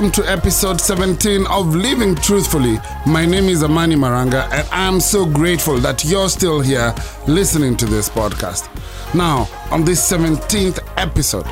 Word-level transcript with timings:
welcome 0.00 0.24
to 0.24 0.30
episode 0.32 0.80
17 0.80 1.46
of 1.48 1.74
Living 1.74 2.14
Truthfully. 2.14 2.78
My 3.06 3.26
name 3.26 3.50
is 3.50 3.62
Amani 3.62 3.96
Maranga, 3.96 4.50
and 4.50 4.66
I'm 4.72 4.98
so 4.98 5.26
grateful 5.26 5.76
that 5.76 6.06
you're 6.06 6.30
still 6.30 6.62
here 6.62 6.94
listening 7.28 7.76
to 7.76 7.84
this 7.84 8.08
podcast. 8.08 8.70
Now, 9.14 9.46
on 9.70 9.84
this 9.84 10.00
17th 10.10 10.78
episode, 10.96 11.44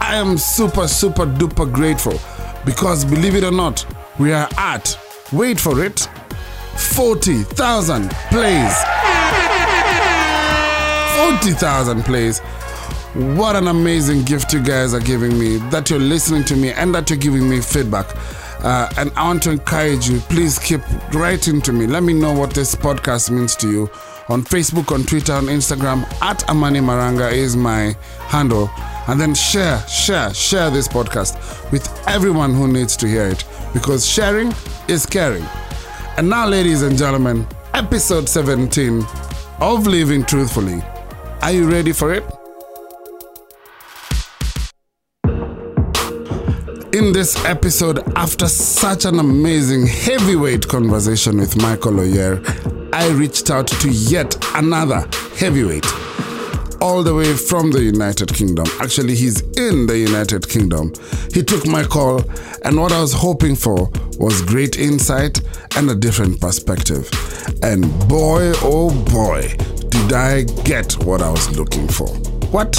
I 0.00 0.16
am 0.16 0.36
super, 0.38 0.88
super 0.88 1.24
duper 1.24 1.72
grateful 1.72 2.18
because 2.64 3.04
believe 3.04 3.36
it 3.36 3.44
or 3.44 3.52
not, 3.52 3.86
we 4.18 4.32
are 4.32 4.48
at, 4.58 4.98
wait 5.32 5.60
for 5.60 5.84
it, 5.84 6.08
40,000 6.96 8.10
plays. 8.10 8.74
40,000 11.14 12.02
plays. 12.02 12.40
What 13.14 13.54
an 13.54 13.68
amazing 13.68 14.24
gift 14.24 14.52
you 14.52 14.60
guys 14.60 14.92
are 14.92 14.98
giving 14.98 15.38
me, 15.38 15.58
that 15.70 15.88
you're 15.88 16.00
listening 16.00 16.42
to 16.46 16.56
me 16.56 16.72
and 16.72 16.92
that 16.96 17.08
you're 17.08 17.18
giving 17.18 17.48
me 17.48 17.60
feedback. 17.60 18.08
Uh, 18.64 18.90
and 18.98 19.12
I 19.14 19.28
want 19.28 19.40
to 19.44 19.52
encourage 19.52 20.08
you, 20.08 20.18
please 20.18 20.58
keep 20.58 20.80
writing 21.12 21.62
to 21.62 21.72
me. 21.72 21.86
Let 21.86 22.02
me 22.02 22.12
know 22.12 22.32
what 22.32 22.54
this 22.54 22.74
podcast 22.74 23.30
means 23.30 23.54
to 23.56 23.70
you. 23.70 23.82
On 24.30 24.42
Facebook, 24.42 24.92
on 24.92 25.04
Twitter, 25.04 25.32
on 25.32 25.44
Instagram, 25.44 26.02
at 26.22 26.48
Amani 26.48 26.80
Maranga 26.80 27.32
is 27.32 27.54
my 27.56 27.94
handle. 28.26 28.68
And 29.06 29.20
then 29.20 29.32
share, 29.32 29.78
share, 29.86 30.34
share 30.34 30.70
this 30.70 30.88
podcast 30.88 31.70
with 31.70 31.86
everyone 32.08 32.52
who 32.52 32.66
needs 32.66 32.96
to 32.96 33.06
hear 33.06 33.28
it 33.28 33.44
because 33.72 34.04
sharing 34.04 34.52
is 34.88 35.06
caring. 35.06 35.44
And 36.16 36.28
now, 36.28 36.48
ladies 36.48 36.82
and 36.82 36.98
gentlemen, 36.98 37.46
episode 37.74 38.28
17 38.28 39.06
of 39.60 39.86
Living 39.86 40.24
Truthfully. 40.24 40.82
Are 41.42 41.52
you 41.52 41.70
ready 41.70 41.92
for 41.92 42.12
it? 42.12 42.24
In 47.04 47.12
this 47.12 47.44
episode, 47.44 48.02
after 48.16 48.48
such 48.48 49.04
an 49.04 49.18
amazing 49.18 49.86
heavyweight 49.86 50.66
conversation 50.66 51.36
with 51.36 51.54
Michael 51.60 52.00
Oyer, 52.00 52.42
I 52.94 53.08
reached 53.10 53.50
out 53.50 53.66
to 53.66 53.90
yet 53.90 54.34
another 54.54 55.06
heavyweight, 55.36 55.84
all 56.80 57.02
the 57.02 57.14
way 57.14 57.34
from 57.34 57.72
the 57.72 57.82
United 57.82 58.32
Kingdom. 58.32 58.64
Actually, 58.80 59.16
he's 59.16 59.42
in 59.58 59.86
the 59.86 59.98
United 59.98 60.48
Kingdom. 60.48 60.94
He 61.30 61.42
took 61.42 61.66
my 61.66 61.84
call, 61.84 62.22
and 62.62 62.80
what 62.80 62.90
I 62.90 63.02
was 63.02 63.12
hoping 63.12 63.54
for 63.54 63.90
was 64.18 64.40
great 64.40 64.78
insight 64.78 65.42
and 65.76 65.90
a 65.90 65.94
different 65.94 66.40
perspective. 66.40 67.10
And 67.62 67.82
boy, 68.08 68.54
oh 68.62 68.88
boy, 69.12 69.54
did 69.90 70.14
I 70.14 70.44
get 70.64 70.94
what 71.04 71.20
I 71.20 71.30
was 71.30 71.54
looking 71.54 71.86
for. 71.86 72.08
What? 72.48 72.72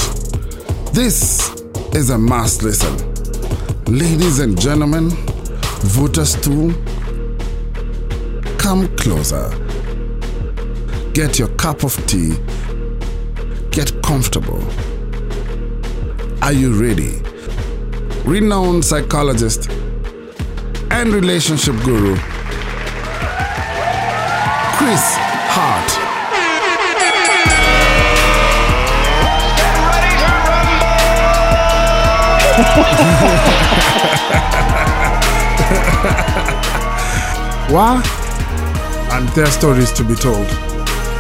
This 0.93 1.51
is 1.93 2.09
a 2.09 2.17
must 2.17 2.63
listen. 2.63 3.14
Ladies 3.87 4.39
and 4.39 4.59
gentlemen, 4.59 5.11
voters 5.81 6.35
too, 6.41 6.73
come 8.57 8.87
closer. 8.97 9.49
Get 11.13 11.37
your 11.37 11.49
cup 11.49 11.83
of 11.83 11.95
tea. 12.07 12.33
Get 13.69 13.93
comfortable. 14.01 14.63
Are 16.41 16.51
you 16.51 16.73
ready? 16.81 17.21
Renowned 18.25 18.83
psychologist 18.83 19.69
and 20.89 21.13
relationship 21.13 21.75
guru, 21.83 22.15
Chris 24.77 25.24
Why? 37.67 38.01
And 39.11 39.27
there 39.29 39.43
are 39.43 39.51
stories 39.51 39.91
to 39.91 40.05
be 40.05 40.15
told. 40.15 40.47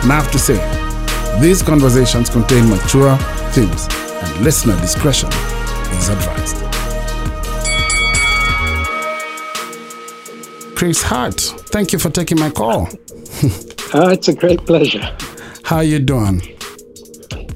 And 0.03 0.13
I 0.13 0.21
have 0.21 0.31
to 0.31 0.39
say, 0.39 0.55
these 1.41 1.61
conversations 1.61 2.29
contain 2.29 2.69
mature 2.69 3.17
themes, 3.51 3.87
and 3.91 4.45
listener 4.45 4.79
discretion 4.79 5.27
is 5.27 6.07
advised. 6.07 6.55
Chris 10.77 11.01
Hart, 11.01 11.41
thank 11.73 11.91
you 11.91 11.99
for 11.99 12.09
taking 12.09 12.39
my 12.39 12.49
call. 12.49 12.87
Uh, 13.93 14.07
it's 14.13 14.29
a 14.29 14.33
great 14.33 14.65
pleasure. 14.65 15.05
How 15.63 15.81
you 15.81 15.99
doing? 15.99 16.54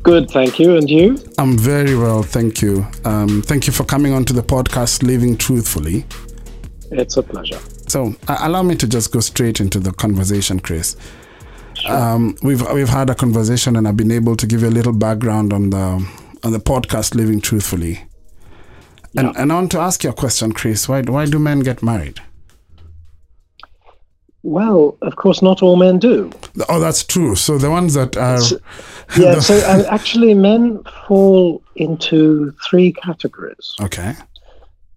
Good, 0.10 0.32
thank 0.32 0.58
you. 0.58 0.76
And 0.76 0.90
you? 0.90 1.20
I'm 1.38 1.56
very 1.56 1.96
well, 1.96 2.24
thank 2.24 2.64
you. 2.64 2.84
Um, 3.06 3.44
thank 3.44 3.68
you 3.68 3.74
for 3.74 3.84
coming 3.84 4.12
on 4.12 4.26
to 4.26 4.34
the 4.34 4.42
podcast 4.42 5.04
Living 5.04 5.38
Truthfully. 5.38 6.04
It's 6.90 7.16
a 7.18 7.22
pleasure. 7.22 7.60
So, 7.88 8.16
uh, 8.28 8.38
allow 8.42 8.64
me 8.64 8.74
to 8.78 8.88
just 8.88 9.12
go 9.12 9.20
straight 9.20 9.60
into 9.60 9.80
the 9.80 9.92
conversation, 9.92 10.62
Chris. 10.62 10.96
Um, 11.88 12.36
we've 12.42 12.68
we've 12.72 12.90
had 12.90 13.12
a 13.12 13.14
conversation, 13.14 13.76
and 13.76 13.88
I've 13.88 13.98
been 13.98 14.12
able 14.12 14.36
to 14.36 14.48
give 14.48 14.64
you 14.64 14.70
a 14.70 14.76
little 14.80 14.94
background 14.94 15.54
on 15.54 15.70
the 15.70 16.04
on 16.44 16.52
the 16.54 16.60
podcast 16.60 17.14
Living 17.14 17.40
Truthfully. 17.40 18.00
And 19.16 19.28
Yeah. 19.28 19.34
and 19.38 19.52
I 19.52 19.56
want 19.56 19.72
to 19.74 19.80
ask 19.80 20.04
you 20.04 20.10
a 20.10 20.14
question, 20.14 20.54
Chris. 20.54 20.90
Why 20.90 21.04
why 21.04 21.28
do 21.28 21.38
men 21.38 21.60
get 21.60 21.84
married? 21.84 22.20
Well, 24.44 24.98
of 25.02 25.16
course, 25.18 25.42
not 25.42 25.62
all 25.62 25.76
men 25.76 26.00
do. 26.00 26.32
Oh, 26.70 26.80
that's 26.80 27.04
true. 27.04 27.36
So 27.36 27.58
the 27.58 27.70
ones 27.70 27.94
that 27.94 28.16
are 28.16 28.40
Yeah, 29.18 29.40
so 29.40 29.56
uh, 29.56 29.86
actually, 29.90 30.34
men 30.34 30.82
fall 31.08 31.62
into 31.76 32.52
three 32.70 32.94
categories. 32.94 33.76
okay. 33.82 34.14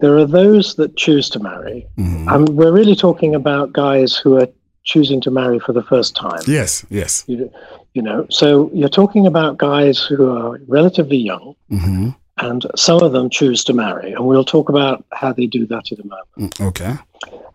There 0.01 0.17
are 0.19 0.27
those 0.27 0.75
that 0.77 0.97
choose 0.97 1.31
to 1.31 1.39
marry. 1.39 1.87
Mhm. 1.97 2.33
And 2.35 2.49
we're 2.51 2.73
really 2.73 2.97
talking 2.97 3.35
about 3.37 3.73
guys 3.73 4.17
who 4.17 4.37
are 4.37 4.49
choosing 4.85 5.21
to 5.23 5.31
marry 5.31 5.61
for 5.61 5.73
the 5.73 5.83
first 5.83 6.17
time. 6.17 6.41
Yes, 6.47 6.85
yes. 6.91 7.23
You, 7.29 7.51
you 7.95 8.03
know, 8.03 8.27
so 8.29 8.69
you're 8.75 8.89
talking 8.89 9.27
about 9.29 9.59
guys 9.59 9.99
who 10.01 10.29
are 10.37 10.59
relatively 10.69 11.19
young, 11.19 11.55
hmm 11.69 12.11
and 12.39 12.67
some 12.75 13.01
of 13.03 13.13
them 13.13 13.31
choose 13.31 13.63
to 13.63 13.73
marry. 13.73 14.13
And 14.13 14.27
we'll 14.27 14.45
talk 14.45 14.69
about 14.69 15.05
how 15.13 15.33
they 15.33 15.47
do 15.47 15.67
that 15.67 15.93
in 15.93 16.01
a 16.01 16.07
moment. 16.07 16.61
Okay. 16.61 16.95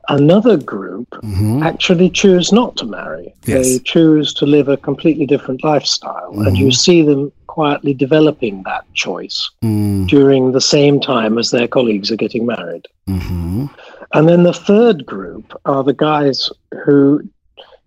Another 0.10 0.58
group 0.58 1.08
hmm 1.22 1.64
actually 1.64 2.10
choose 2.10 2.52
not 2.54 2.76
to 2.78 2.86
marry. 2.86 3.34
Yes. 3.46 3.66
They 3.66 3.80
choose 3.80 4.34
to 4.36 4.46
live 4.46 4.68
a 4.70 4.78
completely 4.78 5.26
different 5.26 5.64
lifestyle. 5.64 6.32
And 6.46 6.56
Mhm. 6.56 6.60
you 6.60 6.72
see 6.72 7.02
them 7.02 7.32
quietly 7.48 7.94
developing 7.94 8.64
that 8.64 8.84
choice 8.94 9.50
Mm-hmm. 9.64 10.06
during 10.06 10.52
the 10.52 10.62
same 10.62 11.00
time 11.00 11.38
as 11.38 11.52
their 11.52 11.68
colleagues 11.68 12.12
are 12.12 12.16
getting 12.26 12.46
married. 12.46 12.86
hmm 13.08 13.66
And 14.14 14.30
then 14.30 14.44
the 14.44 14.54
third 14.54 15.06
group 15.06 15.54
are 15.66 15.84
the 15.84 15.94
guys 15.94 16.50
who 16.86 17.22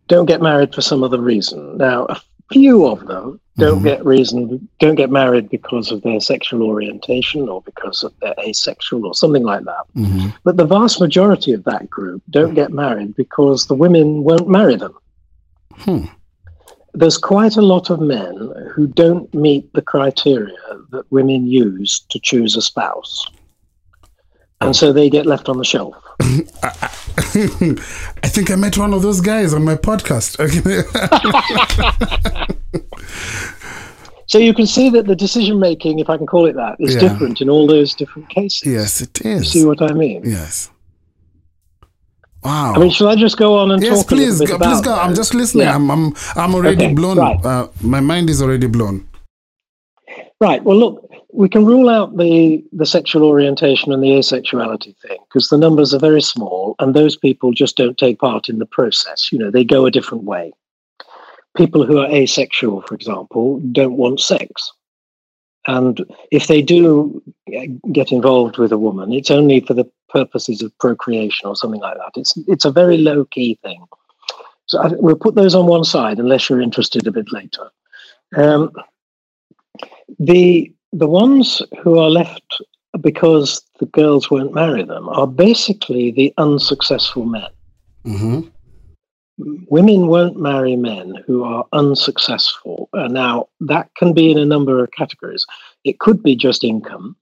don't 0.09 0.27
get 0.27 0.43
married 0.43 0.75
for 0.75 0.83
some 0.83 1.03
other 1.05 1.21
reason. 1.21 1.79
Now, 1.79 2.05
a 2.11 2.21
few 2.53 2.87
of 2.87 3.07
them 3.07 3.41
don't 3.59 3.81
Mhm. 3.81 3.85
get 3.85 4.05
reason 4.05 4.69
don't 4.79 4.95
get 4.95 5.11
married 5.11 5.49
because 5.51 5.93
of 5.93 6.01
their 6.03 6.21
sexual 6.21 6.63
orientation 6.63 7.49
or 7.49 7.61
because 7.63 8.03
of 8.05 8.13
they're 8.21 8.35
asexual 8.39 9.07
or 9.07 9.15
something 9.15 9.43
like 9.45 9.65
that. 9.65 9.85
hmm 9.95 10.29
But 10.45 10.57
the 10.57 10.65
vast 10.65 11.01
majority 11.01 11.53
of 11.53 11.65
that 11.65 11.89
group 11.91 12.23
don't 12.31 12.55
get 12.55 12.73
married 12.73 13.15
because 13.17 13.67
the 13.67 13.75
women 13.75 14.25
won't 14.25 14.49
marry 14.49 14.77
them. 14.77 14.95
Hmm. 15.77 16.05
There's 16.93 17.19
quite 17.19 17.57
a 17.57 17.63
lot 17.63 17.89
of 17.91 18.01
men 18.01 18.53
who 18.73 18.87
don't 18.89 19.33
meet 19.35 19.73
the 19.75 19.83
criteria 19.83 20.57
that 20.91 21.05
women 21.13 21.47
use 21.47 22.01
to 22.09 22.19
choose 22.19 22.57
a 22.57 22.63
spouse. 22.63 23.25
And 24.63 24.75
so 24.75 24.93
they 24.93 25.09
get 25.09 25.25
left 25.25 25.49
on 25.49 25.57
the 25.59 25.65
shelf. 25.65 25.95
I 26.21 26.89
think 28.27 28.51
I 28.51 28.57
met 28.57 28.77
one 28.79 28.93
of 28.95 29.03
those 29.03 29.21
guys 29.21 29.53
on 29.55 29.65
my 29.65 29.77
podcast. 29.77 30.39
So 34.27 34.39
you 34.39 34.55
can 34.55 34.65
see 34.69 34.91
that 34.91 35.09
the 35.09 35.17
decision 35.17 35.59
making, 35.59 35.99
if 35.99 36.09
I 36.09 36.17
can 36.17 36.25
call 36.25 36.47
it 36.47 36.55
that, 36.55 36.77
is 36.79 36.95
Yeah. 36.95 37.01
different 37.01 37.41
in 37.41 37.51
all 37.51 37.67
those 37.67 37.97
different 37.97 38.29
cases. 38.29 38.63
yes, 38.65 39.01
it 39.01 39.21
is. 39.23 39.53
You 39.53 39.63
see 39.63 39.67
what 39.67 39.83
I 39.83 39.93
mean? 39.93 40.23
Yes. 40.25 40.71
Wow. 42.45 42.75
I 42.77 42.79
mean, 42.79 42.91
shall 42.93 43.09
I 43.09 43.17
just 43.17 43.37
go 43.37 43.59
on 43.59 43.73
and 43.73 43.83
yes, 43.83 43.99
talk 43.99 44.07
please, 44.09 44.39
go, 44.39 44.57
please 44.57 44.81
go. 44.83 44.95
I'm 44.95 45.17
just 45.17 45.35
listening. 45.35 45.67
Yeah. 45.67 45.75
I'm, 45.75 45.91
I'm, 45.91 46.15
I'm 46.37 46.55
already 46.55 46.77
Okay, 46.85 46.95
blown. 46.95 47.19
right. 47.19 47.45
Uh, 47.45 47.67
my 47.83 47.99
mind 47.99 48.31
is 48.31 48.41
already 48.41 48.69
blown. 48.69 49.05
Right. 50.41 50.63
Well, 50.63 50.79
look, 50.79 51.10
we 51.33 51.49
can 51.49 51.65
rule 51.65 51.89
out 51.89 52.17
the 52.17 52.65
the 52.73 52.87
sexual 52.87 53.25
orientation 53.25 53.93
and 53.93 54.03
the 54.03 54.09
asexuality 54.09 54.97
thing 54.99 55.19
because 55.29 55.49
the 55.49 55.59
numbers 55.59 55.95
are 55.95 55.99
very 55.99 56.23
small, 56.23 56.75
and 56.79 56.95
those 56.95 57.17
people 57.17 57.53
just 57.53 57.77
don't 57.77 57.99
take 57.99 58.19
part 58.19 58.49
in 58.49 58.59
the 58.59 58.67
process. 58.67 59.31
You 59.33 59.39
know, 59.39 59.51
they 59.51 59.65
go 59.65 59.87
a 59.87 59.91
different 59.91 60.25
way. 60.25 60.53
People 61.57 61.85
who 61.85 61.99
are 61.99 62.11
asexual, 62.11 62.83
for 62.83 62.95
example, 62.95 63.61
don't 63.73 63.97
want 63.97 64.21
sex, 64.21 64.73
and 65.67 66.05
if 66.31 66.47
they 66.47 66.63
do 66.63 67.23
uh, 67.57 67.67
get 67.93 68.13
involved 68.13 68.59
with 68.59 68.73
a 68.73 68.79
woman, 68.79 69.13
it's 69.13 69.31
only 69.31 69.61
for 69.61 69.75
the 69.75 69.91
purposes 70.09 70.63
of 70.63 70.77
procreation 70.79 71.49
or 71.49 71.57
something 71.57 71.81
like 71.81 71.97
that. 71.97 72.13
It's 72.17 72.37
it's 72.49 72.65
a 72.65 72.73
very 72.73 72.99
low 72.99 73.25
key 73.25 73.59
thing. 73.63 73.85
So 74.67 74.81
I, 74.81 74.89
we'll 74.93 75.17
put 75.17 75.35
those 75.35 75.55
on 75.55 75.67
one 75.67 75.85
side 75.85 76.19
unless 76.19 76.49
you're 76.49 76.61
interested 76.61 77.07
a 77.07 77.13
bit 77.13 77.33
later. 77.33 77.71
Um, 78.37 78.73
the 80.19 80.73
the 80.93 81.09
ones 81.09 81.63
who 81.83 81.99
are 81.99 82.11
left 82.11 82.61
because 83.01 83.63
the 83.79 83.87
girls 83.87 84.31
won't 84.31 84.55
marry 84.55 84.83
them, 84.83 85.09
are 85.09 85.27
basically 85.27 86.11
the 86.11 86.35
unsuccessful 86.39 87.25
men. 87.25 87.51
hmm 88.05 88.41
Women 89.69 90.09
won't 90.09 90.37
marry 90.39 90.77
men 90.77 91.15
who 91.27 91.45
are 91.45 91.65
unsuccessful. 91.73 92.91
Uh, 92.93 93.09
now, 93.09 93.49
that 93.61 93.89
can 93.95 94.13
be 94.13 94.31
in 94.31 94.37
a 94.37 94.45
number 94.45 94.85
of 94.85 94.91
categories. 94.91 95.47
It 95.83 95.99
could 95.99 96.23
be 96.23 96.37
just 96.37 96.63
income, 96.63 97.17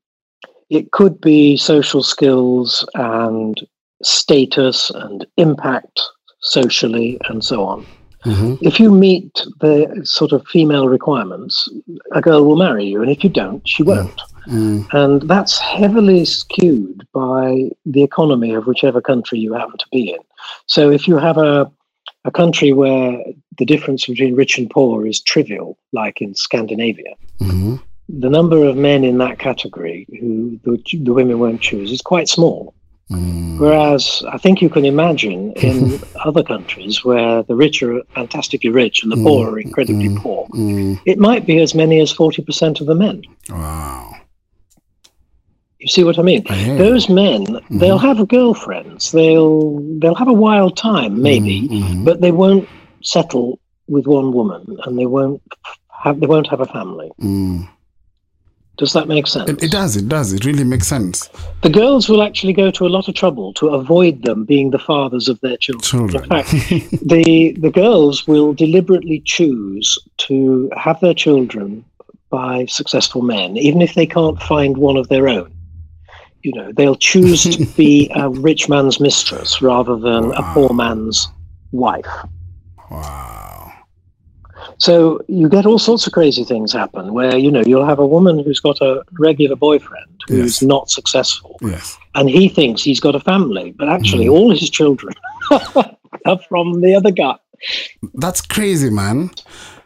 it 0.69 0.91
could 0.91 1.21
be 1.21 1.57
social 1.57 2.03
skills 2.03 2.85
and 2.95 3.65
status 4.03 4.91
and 4.91 5.27
impact 5.37 6.01
socially 6.41 7.19
and 7.29 7.45
so 7.45 7.65
on. 7.65 7.87
Hmm 8.25 8.55
If 8.61 8.81
you 8.81 8.91
meet 8.91 9.33
the 9.61 10.01
sort 10.05 10.33
of 10.33 10.47
female 10.47 10.89
requirements, 10.89 11.69
a 12.13 12.21
girl 12.21 12.45
will 12.45 12.57
marry 12.57 12.85
you, 12.85 13.03
and 13.03 13.11
if 13.11 13.23
you 13.25 13.31
don't, 13.31 13.67
she 13.67 13.83
won't. 13.83 14.21
mm 14.47 14.87
And 14.93 15.23
that's 15.23 15.59
heavily 15.59 16.25
skewed 16.25 17.07
by 17.13 17.71
the 17.85 18.03
economy 18.03 18.55
of 18.55 18.67
whichever 18.67 19.01
country 19.01 19.39
you 19.39 19.53
happen 19.53 19.79
to 19.79 19.87
be 19.93 20.11
in. 20.11 20.23
So 20.67 20.91
if 20.91 21.07
you 21.09 21.19
have 21.19 21.39
a, 21.39 21.71
a 22.25 22.31
country 22.31 22.73
where 22.73 23.23
the 23.59 23.65
difference 23.65 24.07
between 24.07 24.35
rich 24.35 24.59
and 24.59 24.71
poor 24.71 25.07
is 25.07 25.21
trivial, 25.21 25.79
like 25.93 26.21
in 26.21 26.35
Scandinavia, 26.35 27.15
hmm 27.39 27.77
the 28.09 28.31
number 28.31 28.65
of 28.65 28.77
men 28.77 29.05
in 29.05 29.19
that 29.19 29.39
category 29.39 30.07
who 30.19 30.59
the, 30.65 30.83
the 31.03 31.13
women 31.13 31.39
won't 31.39 31.61
choose 31.61 31.93
is 31.93 32.01
quite 32.01 32.29
small. 32.29 32.75
Mm 33.11 33.59
Whereas 33.59 34.23
I 34.31 34.39
think 34.39 34.63
you 34.63 34.71
can 34.71 34.85
imagine 34.85 35.53
in 35.55 36.01
other 36.25 36.45
countries 36.45 37.05
where 37.05 37.43
the 37.43 37.57
rich 37.57 37.83
are 37.83 38.03
fantastically 38.15 38.71
rich 38.71 39.03
and 39.03 39.11
the 39.11 39.17
poor 39.17 39.51
are 39.51 39.59
incredibly 39.59 40.09
mm, 40.09 40.19
poor, 40.19 40.47
mm. 40.49 41.01
it 41.05 41.19
might 41.19 41.45
be 41.45 41.59
as 41.59 41.75
many 41.75 41.99
as 42.01 42.13
40% 42.13 42.81
of 42.81 42.87
the 42.87 42.95
men. 42.95 43.23
Wow. 43.51 44.15
You 45.81 45.89
see 45.89 46.05
what 46.05 46.19
I 46.19 46.23
mean? 46.23 46.45
I. 46.49 46.77
Those 46.77 47.09
men, 47.09 47.61
they'll 47.71 47.99
have 47.99 48.27
girlfriends, 48.29 49.13
they'll 49.13 49.81
they'll 49.99 50.15
have 50.15 50.29
a 50.29 50.33
wild 50.33 50.77
time, 50.77 51.23
maybe, 51.23 51.69
Mhm. 51.69 52.05
but 52.05 52.21
they 52.21 52.33
won't 52.33 52.69
settle 53.03 53.59
with 53.87 54.07
one 54.07 54.33
woman 54.33 54.77
and 54.85 54.99
they 54.99 55.07
won't 55.07 55.41
have 56.03 56.21
they 56.21 56.27
won't 56.27 56.49
have 56.49 56.61
a 56.61 56.67
family. 56.67 57.11
Mm. 57.21 57.69
Does 58.79 58.93
that 58.93 59.09
make 59.09 59.27
sense? 59.27 59.51
It, 59.51 59.61
it 59.65 59.71
does. 59.73 59.97
It 59.97 60.09
does. 60.09 60.33
It 60.33 60.45
really 60.45 60.63
makes 60.63 60.87
sense. 60.87 61.29
The 61.63 61.69
girls 61.69 62.09
will 62.09 62.23
actually 62.23 62.53
go 62.53 62.71
to 62.71 62.87
a 62.87 62.89
lot 62.89 63.09
of 63.09 63.15
trouble 63.17 63.53
to 63.55 63.71
avoid 63.71 64.23
them 64.23 64.45
being 64.45 64.71
the 64.71 64.79
fathers 64.79 65.29
of 65.29 65.41
their 65.41 65.57
children. 65.57 65.83
Children. 65.83 66.23
In 66.23 66.29
fact, 66.29 66.51
the 67.03 67.57
the 67.59 67.71
girls 67.71 68.29
will 68.29 68.55
deliberately 68.55 69.21
choose 69.25 69.99
to 70.19 70.71
have 70.77 71.01
their 71.01 71.13
children 71.13 71.85
by 72.31 72.67
successful 72.67 73.23
men, 73.23 73.57
even 73.57 73.83
if 73.83 73.95
they 73.95 74.07
can't 74.07 74.41
find 74.43 74.77
one 74.77 74.97
of 74.97 75.09
their 75.09 75.29
own. 75.29 75.53
You 76.43 76.53
know, 76.53 76.71
they'll 76.71 76.95
choose 76.95 77.57
to 77.57 77.67
be 77.77 78.13
a 78.15 78.29
rich 78.29 78.69
man's 78.69 79.01
mistress 79.01 79.61
rather 79.61 79.97
than 79.97 80.33
a 80.35 80.43
poor 80.55 80.73
man's 80.73 81.29
wife. 81.73 82.07
wow. 82.93 83.48
So 84.79 85.21
you 85.29 85.49
get 85.49 85.67
all 85.67 85.79
sorts 85.79 86.07
of 86.07 86.13
crazy 86.13 86.45
things 86.45 86.73
happen 86.73 87.13
where, 87.13 87.37
you 87.37 87.51
know, 87.51 87.63
you'll 87.67 87.85
have 87.87 87.99
a 87.99 88.07
woman 88.07 88.39
who's 88.43 88.61
got 88.61 88.81
a 88.81 89.03
regular 89.19 89.57
boyfriend 89.57 90.07
who's 90.29 90.61
Yes. 90.61 90.63
not 90.63 90.91
successful 90.91 91.57
Yes. 91.61 91.97
and 92.15 92.31
he 92.31 92.49
thinks 92.49 92.83
he's 92.83 93.01
got 93.01 93.15
a 93.17 93.21
family, 93.21 93.75
but 93.77 93.89
actually 93.89 94.27
Mm. 94.27 94.33
all 94.33 94.51
his 94.51 94.71
children 94.71 95.15
are 96.27 96.39
from 96.49 96.81
the 96.81 96.95
other 96.95 97.11
guy. 97.11 97.35
That's 98.15 98.41
crazy, 98.41 98.89
man. 98.91 99.31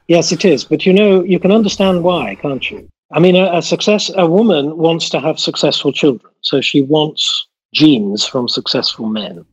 Yes, 0.08 0.30
it 0.30 0.44
is. 0.44 0.62
But 0.64 0.84
you 0.84 0.92
know, 0.92 1.22
you 1.24 1.38
can 1.38 1.52
understand 1.52 2.02
why, 2.02 2.34
can't 2.34 2.70
you? 2.70 2.86
I 3.12 3.18
mean, 3.18 3.36
a, 3.36 3.58
a 3.58 3.62
success, 3.62 4.10
a 4.16 4.26
woman 4.26 4.76
wants 4.76 5.08
to 5.10 5.20
have 5.20 5.38
successful 5.38 5.92
children, 5.92 6.32
so 6.42 6.60
she 6.60 6.82
wants 6.82 7.46
genes 7.72 8.26
from 8.26 8.48
successful 8.48 9.06
men, 9.06 9.44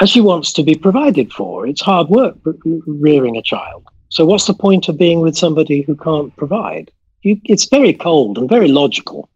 and 0.00 0.08
she 0.08 0.20
wants 0.20 0.52
to 0.52 0.62
be 0.62 0.74
provided 0.76 1.32
for. 1.32 1.66
It's 1.66 1.80
hard 1.80 2.08
work 2.08 2.36
rearing 2.86 3.36
a 3.36 3.42
child. 3.42 3.82
So, 4.08 4.24
what's 4.24 4.46
the 4.46 4.54
point 4.54 4.88
of 4.88 4.98
being 4.98 5.20
with 5.20 5.36
somebody 5.36 5.82
who 5.82 5.96
can't 5.96 6.34
provide? 6.36 6.90
You, 7.22 7.40
it's 7.44 7.66
very 7.66 7.92
cold 7.92 8.38
and 8.38 8.48
very 8.48 8.68
logical, 8.68 9.28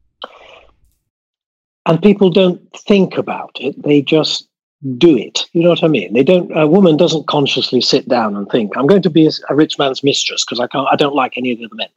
and 1.87 2.03
people 2.03 2.31
don't 2.31 2.61
think 2.77 3.17
about 3.17 3.53
it. 3.61 3.83
They 3.83 4.03
just 4.03 4.49
do 4.97 5.17
it. 5.17 5.47
You 5.53 5.63
know 5.63 5.71
what 5.71 5.83
I 5.83 5.89
mean? 5.89 6.13
They 6.13 6.23
don't. 6.23 6.57
A 6.57 6.67
woman 6.67 6.97
doesn't 6.97 7.27
consciously 7.27 7.81
sit 7.81 8.09
down 8.09 8.37
and 8.37 8.49
think, 8.49 8.77
"I'm 8.77 8.87
going 8.87 9.03
to 9.03 9.11
be 9.11 9.27
a, 9.27 9.31
a 9.49 9.55
rich 9.55 9.79
man's 9.79 10.05
mistress 10.05 10.45
because 10.45 10.61
I 10.61 10.67
can't. 10.67 10.89
I 10.91 10.97
don't 10.97 11.15
like 11.15 11.37
any 11.37 11.53
of 11.53 11.59
the 11.59 11.65
other 11.65 11.75
men." 11.75 11.89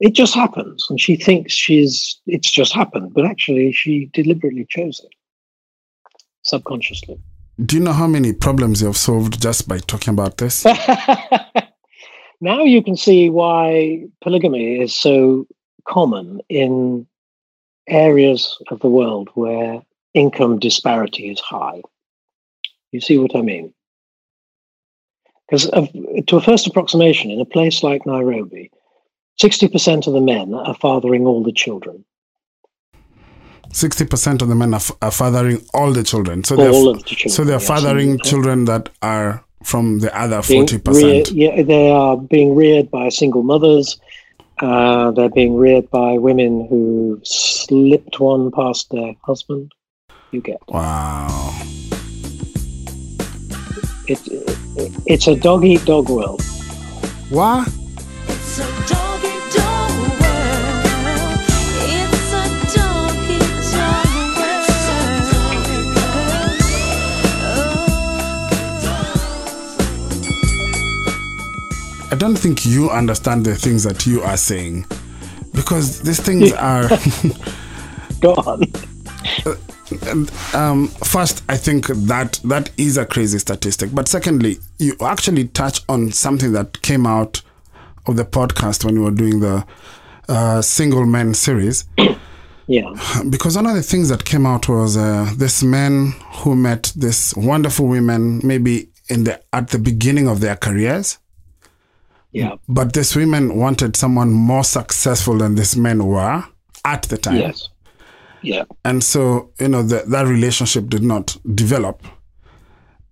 It 0.00 0.14
just 0.14 0.34
happens, 0.34 0.86
and 0.88 1.00
she 1.00 1.16
thinks 1.16 1.52
she's. 1.52 2.20
It's 2.26 2.50
just 2.50 2.72
happened, 2.72 3.14
but 3.14 3.24
actually, 3.24 3.72
she 3.72 4.10
deliberately 4.12 4.66
chose 4.68 5.00
it 5.04 5.10
subconsciously. 6.42 7.18
Do 7.64 7.76
you 7.76 7.82
know 7.82 7.92
how 7.92 8.06
many 8.06 8.32
problems 8.32 8.80
you 8.80 8.86
have 8.86 8.96
solved 8.96 9.42
just 9.42 9.68
by 9.68 9.78
talking 9.78 10.14
about 10.14 10.36
this? 10.38 10.64
now 12.40 12.62
you 12.62 12.82
can 12.82 12.96
see 12.96 13.30
why 13.30 14.06
polygamy 14.22 14.80
is 14.80 14.94
so 14.94 15.46
common 15.86 16.40
in 16.48 17.06
areas 17.88 18.58
of 18.70 18.80
the 18.80 18.88
world 18.88 19.30
where 19.34 19.82
income 20.14 20.58
disparity 20.58 21.30
is 21.30 21.40
high. 21.40 21.80
You 22.92 23.00
see 23.00 23.18
what 23.18 23.34
I 23.36 23.42
mean? 23.42 23.72
Because 25.48 25.66
to 26.26 26.36
a 26.36 26.40
first 26.40 26.66
approximation, 26.66 27.30
in 27.30 27.40
a 27.40 27.44
place 27.44 27.82
like 27.82 28.04
Nairobi, 28.04 28.70
60% 29.40 30.06
of 30.06 30.12
the 30.12 30.20
men 30.20 30.52
are 30.54 30.74
fathering 30.74 31.26
all 31.26 31.42
the 31.42 31.52
children. 31.52 32.04
60% 33.70 34.42
of 34.42 34.48
the 34.48 34.54
men 34.54 34.72
are, 34.72 34.76
f- 34.76 34.92
are 35.02 35.10
fathering 35.10 35.64
all 35.74 35.92
the 35.92 36.02
children. 36.02 36.42
So 36.44 36.56
All 36.56 36.84
they're, 36.84 36.90
of 36.92 36.98
the 36.98 37.04
children. 37.04 37.30
so 37.30 37.44
they're 37.44 37.60
fathering 37.60 38.14
uh, 38.20 38.24
children 38.24 38.64
that 38.64 38.88
are 39.02 39.44
from 39.62 39.98
the 40.00 40.16
other 40.18 40.38
40%. 40.38 41.30
yeah, 41.34 41.62
they 41.62 41.90
are 41.90 42.16
being 42.16 42.54
reared 42.54 42.90
by 42.90 43.08
single 43.08 43.42
mothers. 43.42 43.98
Uh, 44.60 45.10
they're 45.12 45.28
being 45.28 45.56
reared 45.56 45.88
by 45.90 46.18
women 46.18 46.66
who 46.68 47.20
slipped 47.24 48.18
one 48.20 48.50
past 48.50 48.90
their 48.90 49.14
husband. 49.22 49.72
You 50.32 50.40
get 50.40 50.58
Wow. 50.68 51.52
it, 54.06 54.20
it. 54.28 54.92
It's 55.06 55.26
a 55.28 55.36
dog 55.36 55.64
eat 55.64 55.84
dog 55.84 56.08
world. 56.08 56.42
What? 57.30 57.68
Don't 72.18 72.36
think 72.36 72.66
you 72.66 72.90
understand 72.90 73.46
the 73.46 73.54
things 73.54 73.84
that 73.84 74.06
you 74.06 74.22
are 74.22 74.36
saying 74.36 74.84
because 75.54 76.02
these 76.02 76.20
things 76.20 76.52
are. 76.58 76.88
Go 78.20 78.34
on. 78.34 78.62
Um, 80.52 80.88
first, 80.88 81.42
I 81.48 81.56
think 81.56 81.86
that 81.86 82.40
that 82.44 82.70
is 82.76 82.98
a 82.98 83.06
crazy 83.06 83.38
statistic. 83.38 83.90
But 83.94 84.08
secondly, 84.08 84.58
you 84.78 84.96
actually 85.00 85.48
touch 85.48 85.80
on 85.88 86.12
something 86.12 86.52
that 86.52 86.82
came 86.82 87.06
out 87.06 87.40
of 88.06 88.16
the 88.16 88.24
podcast 88.24 88.84
when 88.84 88.94
we 88.94 89.00
were 89.00 89.10
doing 89.10 89.40
the 89.40 89.64
uh, 90.28 90.60
single 90.62 91.06
men 91.06 91.34
series. 91.34 91.84
Yeah. 92.70 92.92
Because 93.30 93.56
one 93.56 93.64
of 93.64 93.74
the 93.74 93.82
things 93.82 94.10
that 94.10 94.26
came 94.26 94.44
out 94.44 94.68
was 94.68 94.94
uh, 94.94 95.32
this 95.38 95.62
men 95.62 96.12
who 96.42 96.54
met 96.54 96.92
this 96.94 97.34
wonderful 97.34 97.86
women, 97.86 98.42
maybe 98.44 98.90
in 99.08 99.24
the 99.24 99.40
at 99.54 99.68
the 99.68 99.78
beginning 99.78 100.28
of 100.28 100.40
their 100.40 100.54
careers, 100.54 101.16
Yeah. 102.32 102.54
but 102.68 102.92
these 102.92 103.16
women 103.16 103.56
wanted 103.56 103.96
someone 103.96 104.30
more 104.32 104.64
successful 104.64 105.38
than 105.38 105.54
these 105.54 105.76
men 105.76 106.04
were 106.06 106.44
at 106.84 107.02
the 107.04 107.16
time. 107.18 107.36
Yes. 107.36 107.68
Yeah. 108.42 108.64
and 108.84 109.02
so 109.02 109.50
you 109.58 109.68
know 109.68 109.82
that 109.82 110.10
that 110.10 110.26
relationship 110.26 110.88
did 110.88 111.02
not 111.02 111.36
develop 111.54 112.02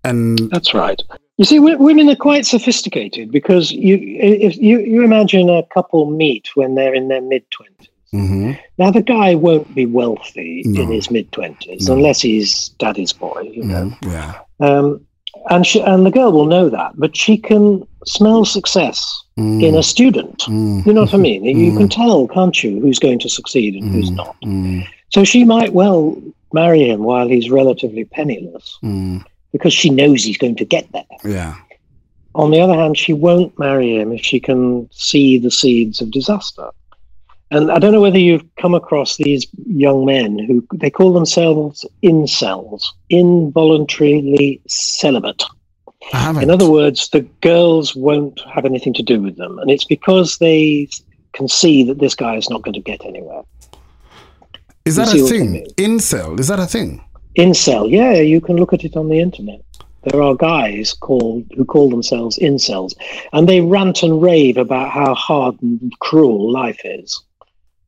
and 0.04 0.38
That's 0.50 0.72
right. 0.74 1.02
You 1.38 1.44
see, 1.44 1.56
w- 1.58 1.76
women 1.78 2.08
are 2.08 2.16
quite 2.16 2.46
sophisticated 2.46 3.30
because 3.30 3.70
you, 3.72 3.96
if 3.98 4.56
you, 4.56 4.80
you 4.80 5.02
imagine 5.02 5.50
a 5.50 5.62
couple 5.74 6.10
meet 6.10 6.48
when 6.54 6.74
they're 6.76 6.94
in 6.94 7.08
their 7.08 7.20
mid 7.20 7.44
twenties. 7.50 7.88
Mhm. 8.14 8.56
Now, 8.78 8.90
the 8.92 9.02
guy 9.02 9.34
won't 9.34 9.74
be 9.74 9.84
wealthy 9.84 10.62
in 10.64 10.90
his 10.92 11.10
mid 11.10 11.30
twenties 11.32 11.88
No. 11.88 11.94
unless 11.94 12.20
he's 12.22 12.68
daddy's 12.78 13.12
boy, 13.12 13.50
you 13.52 13.64
know. 13.64 13.90
Mhm. 14.02 14.12
yeah 14.12 14.34
Um, 14.60 15.04
and 15.50 15.66
she, 15.66 15.80
and 15.80 16.04
the 16.06 16.10
girl 16.10 16.32
will 16.32 16.46
know 16.46 16.68
that, 16.68 16.92
but 16.96 17.16
she 17.16 17.36
can 17.38 17.86
smell 18.06 18.44
success 18.44 19.22
Mm. 19.38 19.62
in 19.62 19.74
a 19.74 19.82
student. 19.82 20.38
Mm. 20.46 20.86
You 20.86 20.94
know 20.94 21.02
what 21.02 21.12
I 21.12 21.18
mean? 21.18 21.44
You 21.44 21.76
can 21.76 21.90
tell, 21.90 22.26
can't 22.26 22.64
you, 22.64 22.80
who's 22.80 22.98
going 22.98 23.18
to 23.18 23.28
succeed 23.28 23.74
and 23.74 23.92
who's 23.92 24.10
not. 24.10 24.34
Mm. 24.42 24.86
So 25.10 25.24
she 25.24 25.44
might 25.44 25.74
well 25.74 26.16
marry 26.54 26.88
him 26.88 27.02
while 27.02 27.28
he's 27.28 27.50
relatively 27.50 28.06
penniless 28.06 28.78
Mm. 28.82 29.22
because 29.52 29.74
she 29.74 29.90
knows 29.90 30.24
he's 30.24 30.38
going 30.38 30.56
to 30.56 30.64
get 30.64 30.90
there. 30.92 31.04
yeah 31.22 31.54
On 32.34 32.50
the 32.50 32.60
other 32.62 32.72
hand, 32.74 32.96
she 32.96 33.12
won't 33.12 33.58
marry 33.58 33.96
him 34.00 34.10
if 34.10 34.22
she 34.24 34.40
can 34.40 34.88
see 34.90 35.36
the 35.38 35.50
seeds 35.50 36.00
of 36.00 36.10
disaster. 36.10 36.70
And 37.50 37.70
I 37.70 37.78
don't 37.78 37.92
know 37.92 38.00
whether 38.00 38.18
you've 38.18 38.44
come 38.56 38.74
across 38.74 39.16
these 39.16 39.46
young 39.66 40.04
men 40.04 40.38
who 40.38 40.66
they 40.74 40.90
call 40.90 41.12
themselves 41.12 41.84
incels, 42.02 42.82
involuntarily 43.08 44.60
celibate. 44.66 45.44
In 46.12 46.50
other 46.50 46.70
words, 46.70 47.08
the 47.10 47.22
girls 47.40 47.94
won't 47.94 48.40
have 48.52 48.64
anything 48.64 48.94
to 48.94 49.02
do 49.02 49.20
with 49.20 49.36
them. 49.36 49.58
And 49.58 49.70
it's 49.70 49.84
because 49.84 50.38
they 50.38 50.88
can 51.32 51.48
see 51.48 51.84
that 51.84 51.98
this 51.98 52.14
guy 52.14 52.36
is 52.36 52.50
not 52.50 52.62
going 52.62 52.74
to 52.74 52.80
get 52.80 53.04
anywhere. 53.04 53.42
is 54.84 54.96
that 54.96 55.14
a 55.14 55.26
thing? 55.26 55.66
Incel. 55.76 56.38
Is 56.40 56.48
that 56.48 56.58
a 56.58 56.66
thing? 56.66 57.02
Incel, 57.36 57.90
yeah, 57.90 58.14
you 58.14 58.40
can 58.40 58.56
look 58.56 58.72
at 58.72 58.84
it 58.84 58.96
on 58.96 59.08
the 59.08 59.20
internet. 59.20 59.60
There 60.04 60.22
are 60.22 60.34
guys 60.34 60.94
called 60.94 61.44
who 61.54 61.64
call 61.64 61.90
themselves 61.90 62.38
incels, 62.38 62.94
and 63.32 63.48
they 63.48 63.60
rant 63.60 64.02
and 64.02 64.22
rave 64.22 64.56
about 64.56 64.90
how 64.90 65.14
hard 65.14 65.60
and 65.60 65.92
cruel 65.98 66.50
life 66.50 66.80
is. 66.84 67.20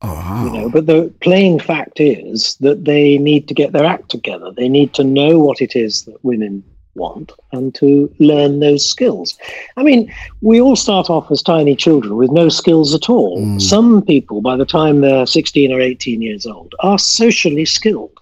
Oh, 0.02 0.14
wow. 0.14 0.45
You 0.45 0.52
know, 0.52 0.69
but 0.69 0.87
the 0.87 1.12
plain 1.21 1.59
fact 1.59 1.99
is 2.00 2.57
that 2.61 2.85
they 2.85 3.19
need 3.19 3.49
to 3.49 3.55
get 3.55 3.73
their 3.73 3.85
act 3.85 4.11
together. 4.11 4.52
They 4.52 4.69
need 4.69 4.95
to 4.95 5.05
know 5.05 5.38
what 5.38 5.61
it 5.61 5.75
is 5.75 6.05
that 6.05 6.25
women 6.25 6.62
want 6.95 7.33
and 7.52 7.75
to 7.76 8.12
learn 8.19 8.61
those 8.61 8.85
skills. 8.87 9.38
I 9.76 9.83
mean, 9.83 10.12
we 10.43 10.61
all 10.61 10.76
start 10.76 11.11
off 11.11 11.31
as 11.31 11.43
tiny 11.43 11.75
children 11.75 12.17
with 12.17 12.31
no 12.31 12.49
skills 12.49 12.95
at 12.95 13.09
all. 13.09 13.40
Mm. 13.40 13.62
Some 13.62 14.02
people, 14.02 14.40
by 14.40 14.57
the 14.57 14.67
time 14.67 15.00
they're 15.00 15.26
16 15.26 15.73
or 15.73 15.81
18 15.81 16.21
years 16.21 16.47
old, 16.47 16.75
are 16.81 16.99
socially 16.99 17.64
skilled, 17.64 18.19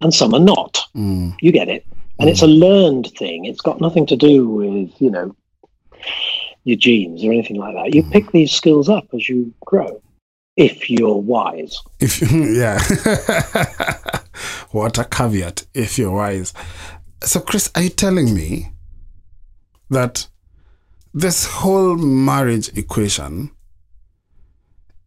and 0.00 0.12
some 0.12 0.34
are 0.34 0.40
not. 0.40 0.78
Mm, 0.94 1.36
You 1.40 1.52
get 1.52 1.68
it. 1.68 1.84
And 2.20 2.28
it's 2.28 2.42
a 2.42 2.48
learned 2.48 3.12
thing. 3.16 3.44
It's 3.44 3.60
got 3.60 3.80
nothing 3.80 4.04
to 4.06 4.16
do 4.16 4.48
with, 4.48 4.90
you 5.00 5.08
know, 5.08 5.36
your 6.64 6.76
genes 6.76 7.24
or 7.24 7.30
anything 7.30 7.56
like 7.56 7.74
that. 7.74 7.94
You 7.94 8.02
pick 8.02 8.32
these 8.32 8.50
skills 8.50 8.88
up 8.88 9.06
as 9.14 9.28
you 9.28 9.54
grow, 9.64 10.02
if 10.58 10.90
you're 10.90 11.14
wise. 11.16 11.80
if 12.00 12.20
you, 12.20 12.44
yeah. 12.62 12.78
what 14.72 14.98
a 14.98 15.04
caveat, 15.04 15.64
if 15.72 15.96
you're 15.98 16.10
wise. 16.14 16.52
So, 17.22 17.40
Chris, 17.40 17.70
are 17.74 17.82
you 17.82 17.88
telling 17.90 18.34
me 18.34 18.72
that 19.90 20.26
this 21.14 21.46
whole 21.46 21.96
marriage 21.96 22.76
equation 22.76 23.50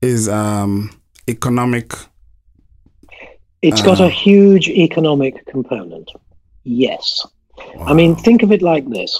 is 0.02 0.28
um, 0.30 0.90
economic? 1.28 1.94
It's 3.62 3.82
got 3.82 4.00
Uh. 4.02 4.06
a 4.06 4.10
huge 4.10 4.68
economic 4.70 5.46
component. 5.48 6.10
Yes. 6.64 7.26
I 7.86 7.94
mean, 7.94 8.16
think 8.16 8.42
of 8.44 8.52
it 8.52 8.62
like 8.62 8.90
this. 8.90 9.20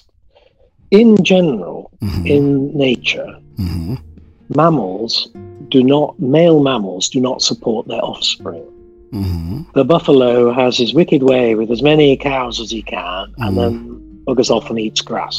In 0.92 1.24
general, 1.24 1.92
Mhm, 2.02 2.26
in 2.26 2.78
nature, 2.78 3.38
mhm, 3.58 4.02
mammals 4.50 5.30
do 5.72 5.82
not, 5.84 6.20
male 6.20 6.60
mammals 6.62 7.10
do 7.10 7.20
not 7.20 7.42
support 7.42 7.88
their 7.88 8.04
offspring. 8.12 8.64
mhm, 9.14 9.66
The 9.74 9.84
buffalo 9.94 10.52
has 10.54 10.78
his 10.78 10.94
wicked 10.94 11.24
way 11.24 11.56
with 11.56 11.70
as 11.72 11.82
many 11.82 12.16
cows 12.16 12.60
as 12.64 12.70
he 12.72 12.82
can 12.82 13.24
and 13.44 13.52
Mm. 13.54 13.60
then 13.60 13.74
buggers 14.28 14.50
off 14.56 14.70
and 14.70 14.80
eats 14.80 15.02
grass. 15.02 15.38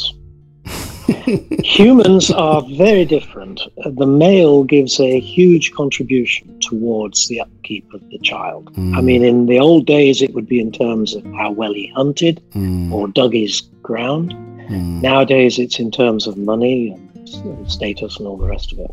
Humans 1.63 2.31
are 2.31 2.61
very 2.77 3.05
different. 3.05 3.61
The 4.03 4.05
male 4.05 4.63
gives 4.63 4.99
a 4.99 5.19
huge 5.19 5.71
contribution 5.73 6.45
towards 6.61 7.27
the 7.27 7.39
upkeep 7.41 7.85
of 7.93 8.01
the 8.11 8.19
child. 8.19 8.69
I 8.75 8.79
Mm. 8.79 9.03
mean, 9.03 9.23
in 9.23 9.45
the 9.47 9.59
old 9.59 9.85
days, 9.85 10.21
it 10.21 10.33
would 10.35 10.47
be 10.47 10.59
in 10.59 10.71
terms 10.71 11.15
of 11.15 11.23
how 11.39 11.51
well 11.51 11.73
he 11.73 11.87
hunted 11.95 12.41
mm, 12.55 12.91
or 12.91 13.07
dug 13.07 13.33
his 13.33 13.61
ground. 13.81 14.33
mm, 14.69 15.01
Nowadays, 15.01 15.59
it's 15.59 15.79
in 15.79 15.89
terms 15.91 16.27
of 16.27 16.37
money 16.37 16.79
and 16.91 17.69
status 17.77 18.17
and 18.17 18.27
all 18.27 18.37
the 18.37 18.45
rest 18.55 18.71
of 18.73 18.79
it. 18.79 18.91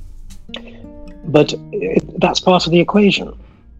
But 1.24 1.54
it, 1.72 2.02
that's 2.20 2.40
part 2.40 2.66
of 2.66 2.72
the 2.72 2.80
equation. 2.80 3.32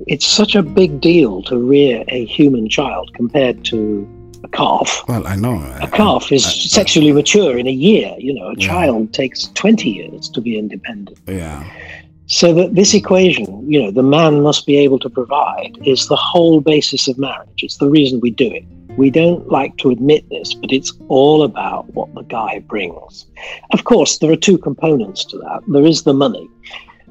It's 0.07 0.27
such 0.27 0.55
a 0.55 0.63
big 0.63 1.01
deal 1.01 1.43
to 1.45 1.59
rear 1.59 2.05
a 2.09 2.25
human 2.25 2.69
child 2.69 3.13
compared 3.15 3.65
to 3.67 4.09
a 4.43 4.49
calf. 4.49 5.05
Well, 5.09 5.27
I 5.27 5.37
know. 5.37 5.57
A 5.83 5.89
calf 5.89 6.33
is 6.33 6.45
sexually 6.71 7.13
mature 7.13 7.59
in 7.59 7.67
a 7.67 7.73
year. 7.73 8.15
You 8.19 8.35
know, 8.35 8.49
a 8.49 8.55
Yeah. 8.57 8.67
child 8.67 9.13
takes 9.13 9.49
20 9.55 9.91
years 9.91 10.29
to 10.31 10.41
be 10.41 10.59
independent. 10.59 11.19
Yeah. 11.29 11.65
So 12.27 12.55
that 12.55 12.75
this 12.77 12.95
equation, 12.95 13.71
you 13.71 13.83
know, 13.83 13.91
the 13.91 14.05
man 14.05 14.43
must 14.43 14.65
be 14.65 14.77
able 14.77 14.99
to 15.01 15.11
provide 15.11 15.77
is 15.85 16.07
the 16.07 16.17
whole 16.17 16.61
basis 16.61 17.09
of 17.09 17.19
marriage. 17.19 17.63
It's 17.63 17.79
the 17.79 17.91
reason 17.91 18.21
we 18.21 18.31
do 18.31 18.47
it. 18.47 18.65
We 18.97 19.11
don't 19.11 19.49
like 19.51 19.77
to 19.79 19.91
admit 19.91 20.29
this, 20.31 20.55
but 20.55 20.73
it's 20.73 20.93
all 21.09 21.43
about 21.43 21.93
what 21.95 22.15
the 22.15 22.23
guy 22.23 22.61
brings. 22.61 23.27
Of 23.73 23.85
course, 23.85 24.19
there 24.19 24.31
are 24.31 24.37
two 24.37 24.59
components 24.59 25.25
to 25.27 25.39
that. 25.39 25.61
There 25.69 25.85
is 25.85 26.05
the 26.05 26.13
money, 26.15 26.49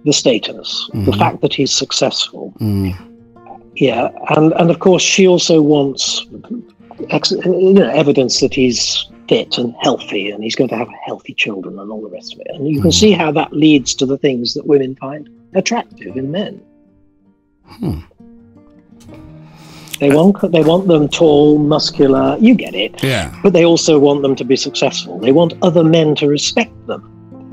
the 0.06 0.14
status, 0.14 0.90
the 0.94 1.12
Mhm. 1.12 1.18
fact 1.18 1.42
that 1.42 1.54
he's 1.54 1.72
successful. 1.72 2.54
Mm, 2.60 2.94
Yeah, 3.76 4.10
and 4.36 4.52
and 4.54 4.70
of 4.72 4.80
course 4.80 5.02
she 5.02 5.26
also 5.28 5.62
wants 5.62 6.26
ex- 7.12 7.32
you 7.46 7.74
know 7.74 7.90
evidence 7.90 8.40
that 8.42 8.54
he's 8.54 9.08
fit 9.30 9.58
and 9.58 9.74
healthy 9.80 10.32
and 10.32 10.44
he's 10.44 10.56
going 10.56 10.70
to 10.70 10.76
have 10.76 10.90
healthy 11.06 11.34
children 11.34 11.78
and 11.80 11.90
all 11.92 12.02
the 12.02 12.10
rest 12.10 12.34
of 12.34 12.40
it. 12.42 12.48
And 12.56 12.68
you 12.68 12.82
can 12.82 12.90
Mhm. 12.92 13.00
see 13.02 13.12
how 13.12 13.32
that 13.32 13.54
leads 13.54 13.94
to 13.96 14.06
the 14.06 14.18
things 14.18 14.54
that 14.56 14.66
women 14.68 14.96
find 14.96 15.30
attractive 15.54 16.18
in 16.18 16.30
men. 16.32 16.60
Hmm. 17.66 18.00
They 20.00 20.10
want 20.16 20.52
they 20.52 20.64
want 20.64 20.88
them 20.88 21.08
tall, 21.10 21.58
muscular. 21.58 22.38
You 22.40 22.56
get 22.56 22.74
it. 22.74 23.04
yeah. 23.04 23.34
But 23.44 23.54
they 23.54 23.66
also 23.66 24.00
want 24.00 24.22
them 24.24 24.36
to 24.36 24.44
be 24.46 24.56
successful. 24.56 25.20
They 25.20 25.32
want 25.32 25.54
other 25.62 25.84
men 25.84 26.16
to 26.16 26.28
respect 26.28 26.74
them. 26.88 27.04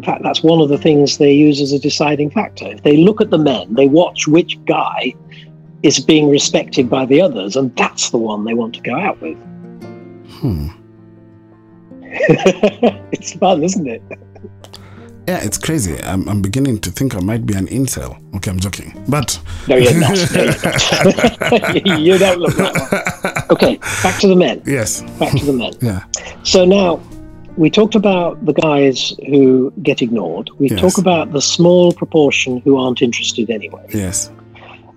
Fact, 0.06 0.22
that's 0.22 0.40
one 0.42 0.60
of 0.60 0.68
the 0.68 0.78
things 0.78 1.18
they 1.18 1.32
use 1.32 1.60
as 1.60 1.72
a 1.72 1.80
deciding 1.80 2.30
factor. 2.30 2.66
If 2.68 2.84
they 2.84 2.96
look 2.96 3.20
at 3.20 3.30
the 3.30 3.38
men, 3.38 3.75
they 3.75 3.88
watch 3.88 4.28
which 4.28 4.56
guy 4.64 5.12
is 5.82 5.98
being 5.98 6.30
respected 6.30 6.88
by 6.88 7.06
the 7.06 7.20
others, 7.20 7.56
and 7.56 7.75
that's 7.76 8.10
the 8.10 8.16
one 8.18 8.44
they 8.44 8.54
want 8.54 8.75
to 8.76 8.80
go 8.82 8.94
out 8.94 9.20
with. 9.20 9.36
Hmm. 10.30 10.68
it's 13.12 13.32
fun, 13.34 13.64
isn't 13.64 13.88
it? 13.88 14.02
Yeah, 15.26 15.42
it's 15.42 15.58
crazy. 15.58 16.00
I'm, 16.04 16.28
I'm 16.28 16.40
beginning 16.40 16.78
to 16.82 16.90
think 16.92 17.16
I 17.16 17.20
might 17.20 17.44
be 17.44 17.54
an 17.54 17.66
incel. 17.66 18.16
Okay, 18.36 18.52
I'm 18.52 18.60
joking. 18.60 19.04
But 19.08 19.40
No, 19.66 19.75
you're 19.75 19.98
not. 19.98 20.16
No, 20.32 20.42
you're 20.44 20.54
not. 20.62 21.98
you 22.00 22.16
don't 22.18 22.38
look 22.38 22.56
like 22.58 22.92
one. 22.92 23.34
Okay, 23.50 23.76
back 24.04 24.20
to 24.20 24.28
the 24.28 24.36
men. 24.36 24.62
yes, 24.66 25.02
Back 25.18 25.36
to 25.36 25.44
the 25.44 25.52
men. 25.52 25.72
yeah, 25.82 26.04
So 26.44 26.64
now 26.64 27.00
we 27.56 27.70
talked 27.70 27.94
about 27.94 28.44
the 28.44 28.52
guys 28.52 29.14
who 29.28 29.72
get 29.82 30.02
ignored. 30.02 30.50
We 30.58 30.68
Yes. 30.70 30.80
talk 30.80 30.98
about 30.98 31.32
the 31.32 31.40
small 31.40 31.92
proportion 31.92 32.58
who 32.64 32.76
aren't 32.76 33.02
interested 33.02 33.50
anyway. 33.50 33.86
yes. 33.92 34.30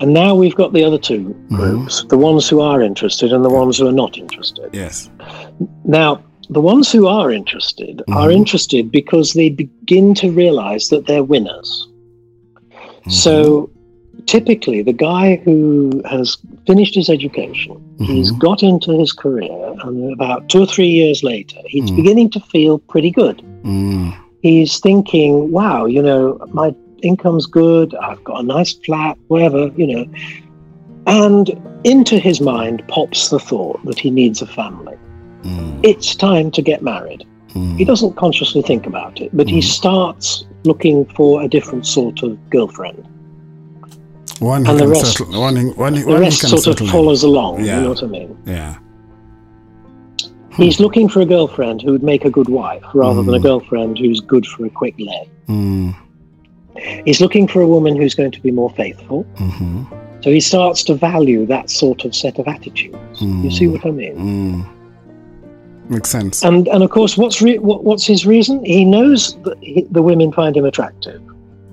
And 0.02 0.14
now 0.14 0.34
we've 0.34 0.56
got 0.56 0.72
the 0.72 0.84
other 0.84 0.98
2 0.98 1.20
Mm-hmm. 1.20 1.56
groups 1.56 2.06
the 2.08 2.18
ones 2.18 2.48
who 2.50 2.62
are 2.62 2.82
interested 2.82 3.34
and 3.34 3.44
the 3.44 3.50
ones 3.50 3.78
who 3.78 3.86
are 3.88 3.92
not 4.04 4.18
interested. 4.18 4.70
Yes. 4.72 5.10
Now, 5.84 6.22
the 6.50 6.62
ones 6.62 6.90
who 6.92 7.06
are 7.08 7.32
interested 7.32 8.02
are 8.10 8.30
Mhm. 8.30 8.34
interested 8.36 8.92
because 8.92 9.34
they 9.34 9.50
begin 9.50 10.14
to 10.16 10.32
realize 10.32 10.88
that 10.90 11.06
they're 11.06 11.24
winners. 11.24 11.88
Mm-hmm. 13.02 13.12
So 13.12 13.70
typically, 14.30 14.84
the 14.84 14.94
guy 14.94 15.42
who 15.44 16.02
has 16.08 16.38
finished 16.68 16.94
his 16.94 17.10
education, 17.10 17.76
he's 18.00 18.32
Mhm. 18.32 18.40
got 18.48 18.62
into 18.62 18.92
his 19.02 19.12
career, 19.12 19.58
and 19.84 20.14
about 20.14 20.48
two 20.50 20.62
or 20.62 20.68
three 20.68 20.88
years 21.02 21.24
later, 21.24 21.58
he's 21.66 21.90
Mm. 21.90 21.96
beginning 21.96 22.30
to 22.36 22.40
feel 22.40 22.78
pretty 22.94 23.10
good. 23.10 23.42
Mm, 23.64 24.14
He's 24.42 24.80
thinking, 24.80 25.52
wow, 25.52 25.86
you 25.86 26.02
know, 26.02 26.40
my 26.54 26.74
income's 27.02 27.46
good, 27.46 27.94
I've 27.96 28.24
got 28.24 28.40
a 28.40 28.46
nice 28.58 28.72
flat, 28.86 29.18
whatever, 29.28 29.62
you 29.76 29.88
know. 29.92 30.06
And 31.08 31.46
into 31.84 32.20
his 32.20 32.40
mind 32.40 32.82
pops 32.88 33.30
the 33.30 33.40
thought 33.40 33.80
that 33.86 34.00
he 34.00 34.10
needs 34.10 34.42
a 34.42 34.46
family. 34.46 34.96
mm, 35.44 35.80
It's 35.84 36.16
time 36.16 36.52
to 36.52 36.62
get 36.62 36.82
married. 36.82 37.24
mm. 37.54 37.78
He 37.78 37.84
doesn't 37.84 38.16
consciously 38.16 38.62
think 38.62 38.86
about 38.86 39.20
it, 39.20 39.30
but 39.34 39.50
he 39.50 39.60
Mhm. 39.60 39.64
starts 39.80 40.46
looking 40.64 41.04
for 41.18 41.42
a 41.42 41.48
different 41.56 41.86
sort 41.86 42.24
of 42.24 42.38
girlfriend. 42.50 43.04
One 44.40 44.66
and 44.68 44.80
the 44.80 44.88
rest- 44.88 45.18
settle. 45.18 45.40
One 45.42 45.56
one 45.76 45.96
he, 45.96 46.02
The 46.02 46.08
one 46.08 46.22
rest 46.22 46.42
sort 46.48 46.68
of 46.68 46.82
in. 46.82 46.88
follows 46.88 47.24
along, 47.24 47.64
Yeah. 47.66 47.78
you 47.78 47.84
know 47.84 47.90
what 47.90 48.04
I 48.04 48.08
mean? 48.08 48.38
Yeah. 48.46 48.76
He's 50.56 50.80
looking 50.80 51.08
for 51.08 51.22
a 51.22 51.26
girlfriend 51.26 51.82
who 51.82 51.92
would 51.92 52.04
make 52.04 52.26
a 52.26 52.30
good 52.30 52.50
wife 52.50 52.84
rather 52.94 53.22
than 53.24 53.34
a 53.36 53.40
Mm. 53.40 53.44
girlfriend 53.44 53.98
who's 53.98 54.20
good 54.20 54.46
for 54.46 54.66
a 54.66 54.70
quick 54.70 54.96
lay. 54.98 55.30
Mm, 55.48 55.96
He's 57.06 57.20
looking 57.20 57.46
for 57.48 57.62
a 57.62 57.68
woman 57.68 57.96
who's 57.98 58.16
going 58.16 58.32
to 58.32 58.42
be 58.42 58.52
more 58.52 58.70
faithful. 58.70 59.26
mhm, 59.38 59.86
So 60.24 60.32
he 60.32 60.40
starts 60.40 60.84
to 60.84 60.94
value 60.96 61.46
that 61.46 61.70
sort 61.70 62.04
of 62.06 62.14
set 62.16 62.40
of 62.40 62.48
attitudes. 62.48 62.98
You 63.22 63.52
see 63.52 63.66
Mm. 63.68 63.72
what 63.74 63.86
I 63.86 63.92
mean? 63.92 64.16
mm. 64.16 64.66
Makes 65.90 66.10
sense. 66.10 66.44
And 66.44 66.68
and 66.68 66.84
of 66.84 66.90
course, 66.92 67.18
what's 67.18 67.42
re- 67.42 67.58
what, 67.58 67.84
what's 67.84 68.06
his 68.06 68.26
reason? 68.26 68.64
He 68.64 68.86
knows 68.86 69.38
that 69.44 69.58
he, 69.62 69.86
the 69.90 70.02
women 70.04 70.32
find 70.32 70.56
him 70.56 70.66
attractive. 70.66 71.20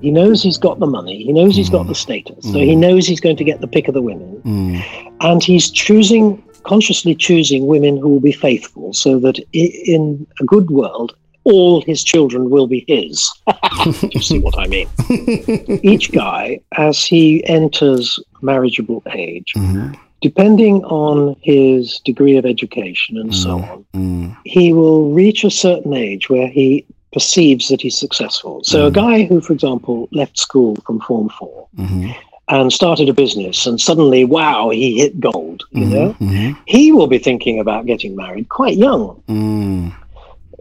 He 0.00 0.10
knows 0.10 0.42
he's 0.42 0.58
got 0.58 0.78
the 0.78 0.86
money. 0.86 1.22
He 1.24 1.32
knows 1.32 1.56
he's 1.56 1.70
got 1.70 1.86
Mm. 1.86 1.88
the 1.88 1.94
status. 1.94 2.44
So 2.44 2.58
Mm. 2.58 2.64
he 2.66 2.76
knows 2.76 3.06
he's 3.06 3.20
going 3.20 3.36
to 3.36 3.44
get 3.44 3.60
the 3.60 3.66
pick 3.66 3.88
of 3.88 3.94
the 3.94 4.02
women. 4.02 4.40
Mm, 4.44 4.82
and 5.20 5.42
he's 5.42 5.70
choosing 5.70 6.42
consciously 6.64 7.14
choosing 7.14 7.66
women 7.66 7.96
who 7.96 8.08
will 8.08 8.20
be 8.20 8.32
faithful 8.32 8.92
so 8.92 9.18
that 9.20 9.38
in 9.52 10.26
a 10.40 10.44
good 10.44 10.70
world 10.70 11.14
all 11.44 11.80
his 11.82 12.02
children 12.02 12.50
will 12.50 12.66
be 12.66 12.84
his. 12.88 13.32
You 14.14 14.20
see 14.20 14.40
what 14.40 14.58
I 14.58 14.66
mean? 14.66 14.88
Each 15.84 16.10
guy, 16.10 16.58
as 16.76 17.04
he 17.04 17.46
enters 17.46 18.18
marriageable 18.42 19.02
age, 19.14 19.52
Mhm. 19.56 19.94
depending 20.22 20.82
on 20.84 21.36
his 21.42 22.00
degree 22.04 22.36
of 22.36 22.44
education 22.44 23.16
and 23.16 23.32
so 23.34 23.50
on, 23.60 23.84
Mm. 23.94 24.36
he 24.44 24.72
will 24.72 25.10
reach 25.12 25.44
a 25.44 25.50
certain 25.50 25.94
age 25.94 26.28
where 26.28 26.48
he 26.48 26.84
perceives 27.12 27.68
that 27.68 27.80
he's 27.80 27.98
successful. 27.98 28.60
So, 28.64 28.86
a 28.86 28.90
guy 28.90 29.24
who, 29.24 29.40
for 29.40 29.52
example, 29.52 30.08
left 30.12 30.38
school 30.38 30.76
from 30.86 31.00
Form 31.00 31.28
4 31.38 31.66
Mhm. 31.78 32.14
and 32.48 32.72
started 32.72 33.08
a 33.08 33.12
business 33.14 33.66
and 33.66 33.80
suddenly, 33.80 34.24
wow, 34.24 34.70
he 34.70 34.98
hit 34.98 35.18
gold, 35.20 35.64
you 35.72 35.86
know, 35.86 36.16
Mhm. 36.20 36.56
he 36.66 36.92
will 36.92 37.06
be 37.06 37.18
thinking 37.18 37.58
about 37.60 37.86
getting 37.86 38.16
married 38.16 38.48
quite 38.48 38.76
young. 38.76 39.20
Mm. 39.28 39.92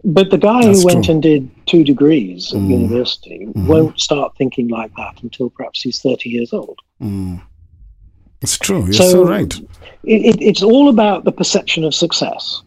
But 0.04 0.30
the 0.30 0.38
guy 0.38 0.62
That's 0.64 0.80
who 0.82 0.86
went 0.86 1.04
true. 1.06 1.14
and 1.14 1.22
did 1.22 1.50
two 1.66 1.82
degrees 1.82 2.52
at 2.54 2.60
Mm. 2.60 2.70
university 2.70 3.46
Mhm. 3.46 3.66
won't 3.66 3.98
start 4.00 4.36
thinking 4.38 4.68
like 4.68 4.94
that 4.96 5.14
until 5.22 5.50
perhaps 5.50 5.82
he's 5.82 5.98
30 6.00 6.30
years 6.30 6.52
old. 6.52 6.78
Mm. 7.02 7.40
It's 8.40 8.56
true. 8.58 8.84
You're 8.84 8.92
So- 8.92 9.10
so, 9.10 9.24
right. 9.24 9.52
It, 10.04 10.36
it, 10.36 10.36
it's 10.40 10.62
all 10.62 10.88
about 10.88 11.24
the 11.24 11.32
perception 11.32 11.82
of 11.84 11.92
success. 11.94 12.62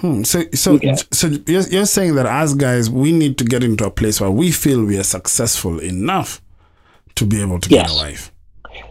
Hmm. 0.00 0.22
So, 0.22 0.44
so, 0.54 0.78
so 1.12 1.26
you're, 1.46 1.62
you're 1.62 1.86
saying 1.86 2.14
that 2.14 2.26
as 2.26 2.54
guys, 2.54 2.88
we 2.88 3.10
need 3.12 3.36
to 3.38 3.44
get 3.44 3.64
into 3.64 3.84
a 3.84 3.90
place 3.90 4.20
where 4.20 4.30
we 4.30 4.52
feel 4.52 4.84
we 4.84 4.96
are 4.98 5.02
successful 5.02 5.78
enough 5.80 6.40
to 7.16 7.26
be 7.26 7.40
able 7.40 7.58
to 7.60 7.68
Yes. 7.68 7.90
get 7.90 7.98
a 8.00 8.04
wife. 8.04 8.32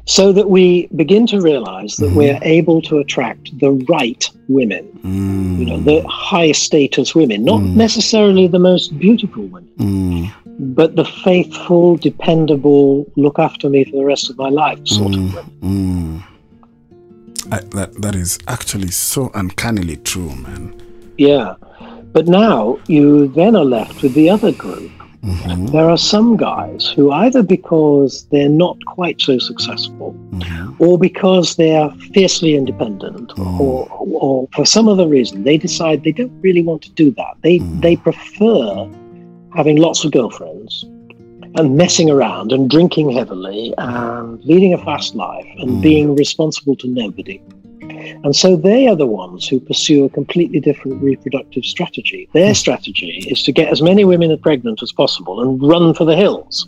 So 0.05 0.33
that 0.33 0.49
we 0.49 0.87
begin 0.95 1.25
to 1.27 1.39
realize 1.39 1.95
that 1.97 2.11
we're 2.11 2.39
able 2.41 2.81
to 2.83 2.97
attract 2.97 3.57
the 3.59 3.71
right 3.87 4.29
women, 4.49 4.83
Mm. 5.05 5.59
you 5.59 5.65
know, 5.65 5.79
the 5.79 6.05
high 6.07 6.51
status 6.51 7.15
women, 7.15 7.45
not 7.45 7.61
Mm. 7.61 7.75
necessarily 7.75 8.47
the 8.47 8.59
most 8.59 8.97
beautiful 8.99 9.43
women, 9.43 9.69
Mm. 9.79 10.31
but 10.75 10.95
the 10.97 11.05
faithful, 11.05 11.95
dependable, 11.97 13.05
look 13.15 13.39
after 13.39 13.69
me 13.69 13.85
for 13.85 13.97
the 13.97 14.05
rest 14.05 14.29
of 14.29 14.37
my 14.37 14.49
life 14.49 14.79
sort 14.85 15.15
of 15.15 15.33
women. 15.33 15.45
Mm. 15.61 16.23
I, 17.51 17.59
that 17.77 18.01
that 18.01 18.15
is 18.15 18.39
actually 18.49 18.91
so 18.91 19.31
uncannily 19.33 19.95
true, 19.97 20.35
man. 20.35 20.73
Yeah. 21.17 21.55
But 22.13 22.27
now 22.27 22.77
you 22.87 23.27
then 23.29 23.55
are 23.55 23.65
left 23.65 24.01
with 24.01 24.13
the 24.13 24.29
other 24.29 24.51
group. 24.51 24.91
Mhm. 25.23 25.71
There 25.71 25.89
are 25.89 25.97
some 25.97 26.37
guys 26.37 26.87
who 26.95 27.11
either 27.11 27.43
because 27.43 28.27
they're 28.31 28.47
not 28.65 28.77
quite 28.85 29.19
so 29.19 29.37
successful 29.39 30.15
Mhm. 30.31 30.75
or 30.79 30.97
because 30.97 31.55
they 31.55 31.75
are 31.75 31.91
fiercely 32.13 32.55
independent 32.55 33.29
Mm. 33.35 33.59
or, 33.59 33.87
or 33.99 34.47
for 34.55 34.63
some 34.65 34.87
other 34.87 35.07
reason 35.07 35.43
they 35.43 35.57
decide 35.57 36.03
they 36.03 36.11
don't 36.13 36.31
really 36.41 36.63
want 36.63 36.81
to 36.83 36.91
do 36.91 37.11
that. 37.11 37.33
They, 37.41 37.59
Mm. 37.59 37.81
they 37.81 37.95
prefer 37.97 38.87
having 39.55 39.77
lots 39.77 40.05
of 40.05 40.11
girlfriends 40.11 40.85
and 41.55 41.75
messing 41.75 42.09
around 42.09 42.51
and 42.51 42.69
drinking 42.69 43.09
heavily 43.11 43.73
and 43.77 44.39
leading 44.45 44.73
a 44.73 44.77
fast 44.77 45.15
life 45.15 45.47
and 45.59 45.69
Mm. 45.71 45.81
being 45.81 46.15
responsible 46.15 46.75
to 46.77 46.87
nobody. 46.87 47.41
And 48.23 48.35
so 48.35 48.55
they 48.55 48.87
are 48.87 48.95
the 48.95 49.05
ones 49.05 49.47
who 49.47 49.59
pursue 49.59 50.05
a 50.05 50.09
completely 50.09 50.59
different 50.59 51.01
reproductive 51.01 51.65
strategy. 51.65 52.29
Their 52.33 52.49
hmm. 52.49 52.53
strategy 52.53 53.25
is 53.29 53.43
to 53.43 53.51
get 53.51 53.69
as 53.69 53.81
many 53.81 54.05
women 54.05 54.37
pregnant 54.37 54.81
as 54.83 54.91
possible 54.91 55.41
and 55.41 55.61
run 55.61 55.93
for 55.93 56.05
the 56.05 56.15
hills. 56.15 56.67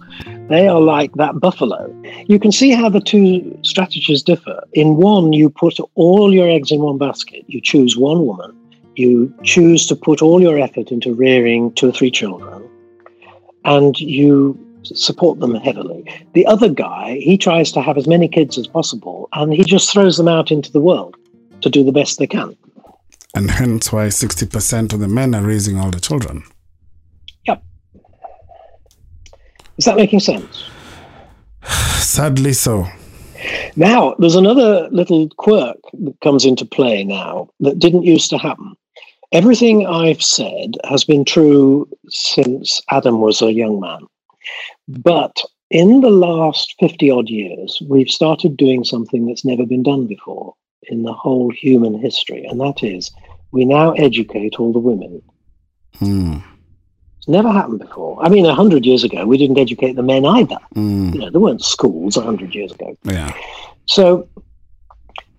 They 0.50 0.68
are 0.68 0.82
like 0.82 1.14
that 1.14 1.40
buffalo. 1.40 1.94
You 2.28 2.40
can 2.40 2.52
see 2.52 2.72
how 2.72 2.90
the 2.90 3.02
two 3.02 3.58
strategies 3.62 4.24
differ. 4.24 4.64
In 4.74 4.98
one, 4.98 5.34
you 5.34 5.50
put 5.50 5.78
all 5.96 6.34
your 6.34 6.50
eggs 6.50 6.72
in 6.72 6.82
one 6.82 6.98
basket. 6.98 7.44
You 7.48 7.62
choose 7.62 7.98
one 7.98 8.26
woman. 8.26 8.56
You 8.96 9.34
choose 9.44 9.86
to 9.88 9.96
put 9.96 10.22
all 10.22 10.42
your 10.42 10.60
effort 10.60 10.92
into 10.92 11.14
rearing 11.14 11.72
two 11.74 11.90
or 11.90 11.92
three 11.92 12.12
children. 12.12 12.68
And 13.64 14.00
you 14.00 14.58
support 14.84 15.40
them 15.40 15.56
heavily. 15.56 16.04
The 16.34 16.46
other 16.46 16.70
guy, 16.70 17.20
he 17.22 17.38
tries 17.38 17.72
to 17.74 17.82
have 17.82 17.98
as 17.98 18.08
many 18.08 18.28
kids 18.28 18.58
as 18.58 18.68
possible 18.68 19.30
and 19.34 19.54
he 19.54 19.64
just 19.64 19.92
throws 19.92 20.18
them 20.18 20.28
out 20.28 20.52
into 20.52 20.72
the 20.72 20.82
world 20.82 21.16
to 21.62 21.70
do 21.70 21.84
the 21.84 21.92
best 21.92 22.20
they 22.20 22.28
can. 22.28 22.56
And 23.36 23.52
hence 23.52 23.92
why 23.92 24.08
60% 24.08 24.94
of 24.94 25.00
the 25.00 25.08
men 25.08 25.36
are 25.36 25.44
raising 25.44 25.78
all 25.78 25.92
the 25.92 26.00
children. 26.00 26.44
Yep. 27.46 27.64
Is 29.78 29.86
that 29.86 29.96
making 29.96 30.20
sense? 30.20 30.70
Sadly 31.64 32.54
so. 32.54 32.88
Now, 33.76 34.16
there's 34.20 34.36
another 34.36 34.90
little 34.90 35.30
quirk 35.38 35.78
that 35.94 36.20
comes 36.22 36.44
into 36.44 36.66
play 36.66 37.04
now 37.04 37.50
that 37.60 37.80
didn't 37.80 38.04
used 38.04 38.30
to 38.32 38.38
happen. 38.38 38.76
Everything 39.32 39.86
I've 39.86 40.24
said 40.24 40.76
has 40.90 41.04
been 41.04 41.24
true 41.24 41.88
since 42.10 42.82
Adam 42.90 43.22
was 43.22 43.42
a 43.42 43.54
young 43.54 43.80
man. 43.80 44.02
But 44.88 45.44
in 45.70 46.02
the 46.02 46.10
last 46.10 46.74
50 46.80 47.12
odd 47.12 47.30
years, 47.30 47.80
we've 47.88 48.10
started 48.10 48.58
doing 48.58 48.84
something 48.84 49.28
that's 49.28 49.46
never 49.46 49.68
been 49.68 49.84
done 49.84 50.08
before 50.08 50.56
in 50.90 51.04
the 51.04 51.14
whole 51.14 51.52
human 51.52 52.00
history, 52.00 52.46
and 52.46 52.60
that 52.60 52.84
is 52.84 53.12
we 53.52 53.66
now 53.66 53.92
educate 53.94 54.60
all 54.60 54.72
the 54.72 54.80
women. 54.80 55.22
Mm. 56.00 56.44
It's 57.18 57.28
never 57.28 57.52
happened 57.52 57.80
before. 57.80 58.24
I 58.24 58.30
mean, 58.30 58.46
100 58.46 58.86
years 58.86 59.04
ago, 59.04 59.26
we 59.26 59.38
didn't 59.38 59.58
educate 59.58 59.96
the 59.96 60.04
men 60.04 60.26
either. 60.26 60.58
Mm. 60.76 61.14
You 61.14 61.20
know, 61.20 61.30
there 61.30 61.42
weren't 61.42 61.64
schools 61.64 62.16
100 62.16 62.54
years 62.54 62.72
ago. 62.72 62.96
Yeah. 63.04 63.34
So 63.86 64.28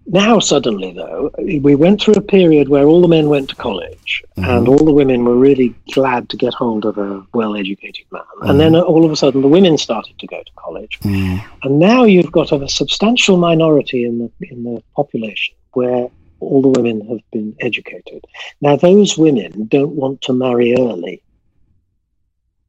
now, 0.07 0.39
suddenly, 0.39 0.93
though, 0.93 1.31
we 1.39 1.75
went 1.75 2.01
through 2.01 2.15
a 2.15 2.21
period 2.21 2.69
where 2.69 2.85
all 2.85 3.01
the 3.01 3.09
men 3.09 3.29
went 3.29 3.51
to 3.51 3.57
college 3.57 4.25
and 4.37 4.67
all 4.67 4.85
the 4.85 4.93
women 4.93 5.25
were 5.25 5.37
really 5.37 5.75
glad 5.93 6.29
to 6.31 6.37
get 6.37 6.55
hold 6.55 6.85
of 6.85 6.99
a 6.99 7.25
well 7.33 7.55
educated 7.55 8.07
man. 8.11 8.23
And 8.43 8.59
then 8.59 8.75
all 8.75 9.05
of 9.05 9.13
a 9.13 9.17
sudden, 9.17 9.43
the 9.43 9.49
women 9.49 9.79
started 9.79 10.19
to 10.19 10.27
go 10.27 10.43
to 10.43 10.53
college. 10.57 10.99
Mm. 11.03 11.45
And 11.63 11.79
now 11.79 12.05
you've 12.05 12.33
got 12.33 12.51
a 12.51 12.69
substantial 12.69 13.37
minority 13.37 14.05
in 14.05 14.19
the, 14.19 14.31
in 14.49 14.65
the 14.65 14.83
population 14.97 15.55
where 15.73 16.09
all 16.41 16.63
the 16.63 16.69
women 16.69 17.07
have 17.09 17.21
been 17.31 17.55
educated. 17.61 18.25
Now, 18.61 18.77
those 18.77 19.17
women 19.17 19.67
don't 19.67 19.95
want 19.95 20.23
to 20.23 20.33
marry 20.33 20.75
early. 20.75 21.23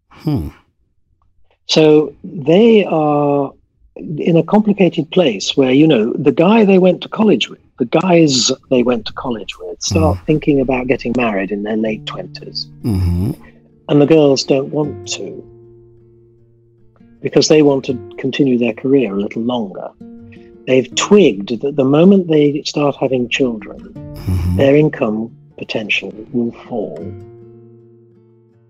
Hmm. 0.10 0.50
So 1.65 2.13
they 2.24 2.84
are 2.86 3.54
in 3.95 4.38
a 4.38 4.43
complicated 4.43 5.10
place 5.12 5.56
where, 5.58 5.71
you 5.71 5.88
know, 5.88 6.13
the 6.13 6.32
guy 6.32 6.63
they 6.63 6.80
went 6.80 7.01
to 7.01 7.10
college 7.10 7.49
with, 7.49 7.60
the 7.77 7.86
guys 7.86 8.51
they 8.69 8.84
went 8.84 9.06
to 9.08 9.13
college 9.13 9.58
with, 9.60 9.82
start 9.82 10.17
thinking 10.25 10.62
about 10.62 10.88
getting 10.88 11.13
married 11.17 11.51
in 11.51 11.63
their 11.63 11.77
late 11.77 12.06
20s. 12.06 12.67
hmm 12.84 13.32
And 13.89 14.01
the 14.01 14.06
girls 14.06 14.43
don't 14.43 14.71
want 14.71 15.08
to 15.10 15.47
because 17.21 17.49
they 17.49 17.62
want 17.62 17.86
to 17.86 17.93
continue 18.17 18.58
their 18.58 18.73
career 18.73 19.13
a 19.13 19.21
little 19.21 19.43
longer. 19.43 19.89
They've 20.65 20.93
twigged 20.95 21.62
that 21.62 21.75
the 21.75 21.86
moment 21.86 22.27
they 22.27 22.63
start 22.63 22.95
having 22.95 23.30
children, 23.30 23.80
hmm 23.80 24.58
their 24.58 24.75
income 24.75 25.34
potential 25.58 26.12
will 26.34 26.51
fall. 26.67 26.97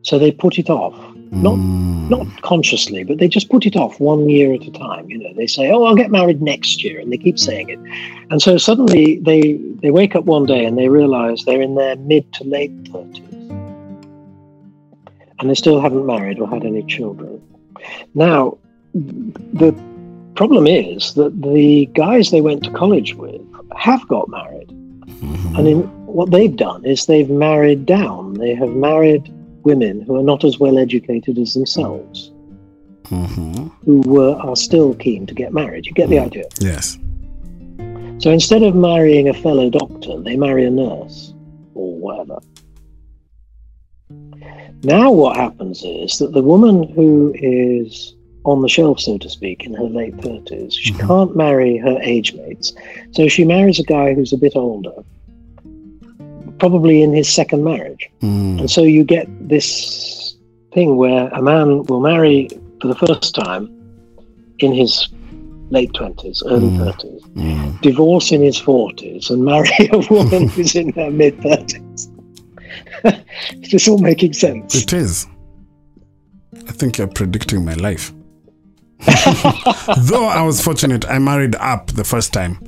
So 0.03 0.19
they 0.19 0.31
put 0.31 0.59
it 0.59 0.69
off. 0.69 0.95
Not 1.31 1.55
Mm. 1.55 2.09
not 2.09 2.41
consciously, 2.41 3.03
but 3.05 3.17
they 3.17 3.29
just 3.29 3.49
put 3.49 3.65
it 3.65 3.77
off 3.77 3.97
one 4.01 4.27
year 4.27 4.53
at 4.53 4.67
a 4.67 4.71
time. 4.71 5.09
You 5.09 5.17
know, 5.17 5.33
they 5.33 5.47
say, 5.47 5.71
"Oh, 5.71 5.83
I'll 5.85 5.95
get 5.95 6.11
married 6.11 6.41
next 6.41 6.83
year," 6.83 6.99
and 6.99 7.09
they 7.09 7.17
keep 7.17 7.39
saying 7.39 7.69
it. 7.69 7.79
And 8.29 8.41
so 8.41 8.57
suddenly 8.57 9.17
they 9.19 9.53
they 9.81 9.91
wake 9.91 10.13
up 10.13 10.25
one 10.25 10.45
day 10.45 10.65
and 10.65 10.77
they 10.77 10.89
realize 10.89 11.45
they're 11.45 11.61
in 11.61 11.75
their 11.75 11.95
mid 11.95 12.31
to 12.33 12.43
late 12.43 12.71
thirties, 12.91 13.23
and 15.39 15.49
they 15.49 15.53
still 15.55 15.79
haven't 15.79 16.05
married 16.05 16.37
or 16.39 16.49
had 16.49 16.65
any 16.65 16.83
children. 16.83 17.39
Now, 18.13 18.57
the 18.93 19.73
problem 20.35 20.67
is 20.67 21.13
that 21.13 21.41
the 21.41 21.85
guys 21.93 22.31
they 22.31 22.41
went 22.41 22.63
to 22.65 22.71
college 22.71 23.15
with 23.15 23.41
have 23.77 24.05
got 24.09 24.27
married, 24.27 24.67
Mhm. 24.67 25.57
and 25.57 25.67
in 25.67 25.79
what 26.07 26.31
they've 26.31 26.57
done 26.57 26.83
is 26.83 27.05
they've 27.05 27.29
married 27.29 27.85
down. 27.85 28.33
They 28.33 28.53
have 28.53 28.75
married 28.75 29.31
women 29.63 30.01
who 30.01 30.15
are 30.15 30.23
not 30.23 30.43
as 30.43 30.59
well 30.59 30.77
educated 30.77 31.37
as 31.37 31.53
themselves 31.53 32.31
Mhm. 33.05 33.71
who 33.85 34.01
were 34.01 34.35
are 34.35 34.55
still 34.55 34.93
keen 34.95 35.25
to 35.25 35.33
get 35.33 35.53
married. 35.53 35.85
You 35.85 35.93
get 35.93 36.09
the 36.09 36.19
idea. 36.19 36.45
Yes. 36.59 36.97
So 38.19 38.31
instead 38.31 38.63
of 38.63 38.75
marrying 38.75 39.29
a 39.29 39.33
fellow 39.33 39.69
doctor, 39.69 40.19
they 40.21 40.37
marry 40.37 40.65
a 40.65 40.71
nurse 40.71 41.33
or 41.75 41.93
whatever. 41.95 42.39
Now 44.83 45.11
what 45.11 45.35
happens 45.35 45.83
is 45.83 46.17
that 46.19 46.33
the 46.33 46.41
woman 46.41 46.83
who 46.83 47.33
is 47.35 48.15
on 48.43 48.61
the 48.61 48.67
shelf, 48.67 48.99
so 48.99 49.17
to 49.17 49.29
speak, 49.29 49.65
in 49.65 49.73
her 49.73 49.89
late 49.89 50.15
thirties, 50.21 50.73
she 50.73 50.93
Mhm. 50.93 51.07
can't 51.07 51.35
marry 51.35 51.77
her 51.77 51.99
age 52.01 52.33
mates. 52.33 52.73
So 53.11 53.27
she 53.27 53.43
marries 53.43 53.79
a 53.79 53.83
guy 53.83 54.13
who's 54.13 54.33
a 54.33 54.37
bit 54.37 54.55
older, 54.55 54.93
probably 56.61 57.01
in 57.01 57.11
his 57.11 57.27
second 57.27 57.63
marriage. 57.63 58.07
Mm. 58.21 58.59
And 58.59 58.69
so 58.69 58.83
you 58.83 59.03
get 59.03 59.25
this 59.49 60.35
thing 60.75 60.95
where 60.95 61.27
a 61.29 61.41
man 61.41 61.83
will 61.87 61.99
marry 61.99 62.49
for 62.79 62.87
the 62.87 62.95
first 62.95 63.33
time 63.33 63.63
in 64.59 64.71
his 64.71 65.09
late 65.71 65.91
20s, 65.93 66.43
early 66.45 66.69
Mm. 66.69 66.77
30s, 66.85 67.21
Mm. 67.35 67.81
divorce 67.81 68.31
in 68.31 68.41
his 68.43 68.57
40s, 68.59 69.31
and 69.31 69.43
marry 69.43 69.69
a 69.91 69.97
woman 70.13 70.49
who's 70.49 70.75
in 70.75 70.93
her 70.93 71.09
mid 71.09 71.35
30s. 71.39 72.07
Is 73.63 73.71
this 73.71 73.87
all 73.87 73.97
making 73.97 74.33
sense? 74.33 74.75
It 74.75 74.93
is. 74.93 75.25
I 76.69 76.73
think 76.79 76.97
you're 76.99 77.07
predicting 77.21 77.65
my 77.65 77.73
life. 77.73 78.13
Though 80.09 80.25
I 80.39 80.43
was 80.43 80.61
fortunate, 80.61 81.03
I 81.09 81.17
married 81.17 81.55
up 81.55 81.87
the 82.01 82.03
first 82.03 82.31
time. 82.33 82.59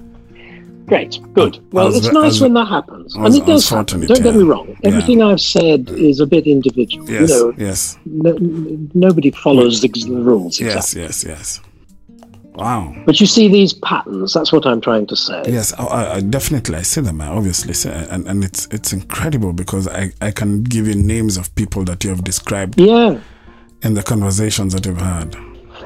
Great, 0.85 1.19
good. 1.33 1.59
Well, 1.71 1.95
it's 1.95 2.11
nice 2.11 2.41
when 2.41 2.53
that 2.55 2.67
happens, 2.67 3.15
I 3.17 3.25
and 3.25 3.35
it 3.35 3.45
does 3.45 3.69
happen. 3.69 4.01
Don't 4.05 4.21
get 4.21 4.35
me 4.35 4.43
wrong. 4.43 4.75
Everything 4.83 5.21
I've 5.21 5.39
said 5.41 5.89
is 5.89 6.19
a 6.19 6.25
bit 6.27 6.45
individual. 6.45 7.09
Yes, 7.09 7.29
You 7.29 7.35
know, 7.37 7.53
yes, 7.57 7.97
no, 8.05 8.31
nobody 8.93 9.31
follows 9.31 9.81
the, 9.81 9.87
the 9.87 10.11
rules 10.11 10.59
yes, 10.59 10.93
exactly. 10.93 11.01
yes, 11.01 11.23
yes. 11.23 11.61
Wow. 12.55 12.93
But 13.07 13.19
you 13.19 13.25
see 13.25 13.47
these 13.47 13.73
patterns. 13.73 14.33
That's 14.33 14.51
what 14.51 14.67
I'm 14.67 14.79
trying 14.79 15.07
to 15.07 15.15
say. 15.15 15.41
Yes, 15.47 15.73
I, 15.73 15.83
I, 15.85 16.13
I 16.15 16.19
definitely 16.21 16.75
I 16.75 16.83
see 16.83 17.01
them. 17.01 17.19
I 17.21 17.27
obviously 17.27 17.73
see, 17.73 17.89
uh, 17.89 18.05
and 18.11 18.27
and 18.27 18.43
it's 18.43 18.67
it's 18.69 18.93
incredible 18.93 19.53
because 19.53 19.87
I 19.87 20.11
I 20.21 20.29
can 20.31 20.63
give 20.63 20.85
you 20.87 20.93
names 20.95 21.37
of 21.37 21.53
people 21.55 21.83
that 21.85 22.03
you 22.03 22.11
have 22.11 22.23
described 22.23 22.79
Yeah. 22.79 23.19
in 23.81 23.95
the 23.95 24.03
conversations 24.03 24.73
that 24.73 24.85
you've 24.85 25.01
had. 25.01 25.35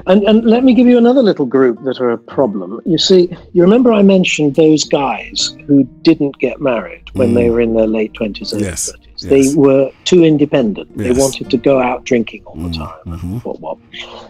And, 0.06 0.24
and 0.24 0.46
let 0.46 0.64
me 0.64 0.74
give 0.74 0.88
you 0.88 0.98
another 0.98 1.22
little 1.24 1.46
group 1.46 1.84
that 1.84 2.00
are 2.00 2.12
a 2.12 2.18
problem. 2.18 2.80
You 2.86 2.98
see, 2.98 3.30
you 3.54 3.62
remember 3.64 3.92
I 3.92 4.04
mentioned 4.04 4.56
those 4.56 4.84
guys 4.84 5.56
who 5.66 5.84
didn't 6.04 6.38
get 6.40 6.62
married 6.62 7.04
when 7.14 7.34
they 7.34 7.50
were 7.50 7.60
in 7.62 7.74
their 7.74 7.88
late 7.88 8.14
20s, 8.14 8.54
early 8.54 8.64
Mm. 8.64 8.68
Yes, 8.68 8.90
30s. 8.92 9.24
yes. 9.24 9.24
They 9.54 9.56
were 9.60 9.90
too 10.06 10.24
independent. 10.24 10.96
They 10.98 11.12
wanted 11.12 11.50
to 11.50 11.58
go 11.58 11.82
out 11.82 12.04
drinking 12.04 12.44
all 12.46 12.56
the 12.56 12.70
Mm, 12.70 12.78
time. 12.78 13.06
mhm. 13.18 13.44
What, 13.44 13.60
what. 13.60 13.78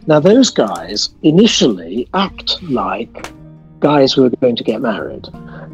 Now, 0.07 0.19
those 0.19 0.49
guys 0.49 1.09
initially 1.23 2.07
act 2.13 2.61
like 2.63 3.31
guys 3.79 4.11
who 4.13 4.25
are 4.25 4.29
going 4.41 4.55
to 4.55 4.63
get 4.63 4.81
married. 4.81 5.27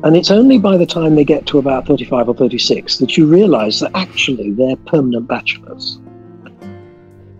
And 0.03 0.17
it's 0.17 0.29
only 0.31 0.57
by 0.57 0.75
the 0.75 0.85
time 0.85 1.15
they 1.15 1.23
get 1.23 1.45
to 1.47 1.57
about 1.59 1.87
35 1.87 2.27
or 2.27 2.35
36 2.35 2.97
that 2.97 3.15
you 3.15 3.25
realize 3.25 3.79
that 3.79 3.91
actually 3.95 4.51
they're 4.51 4.75
permanent 4.87 5.27
bachelors. 5.27 5.97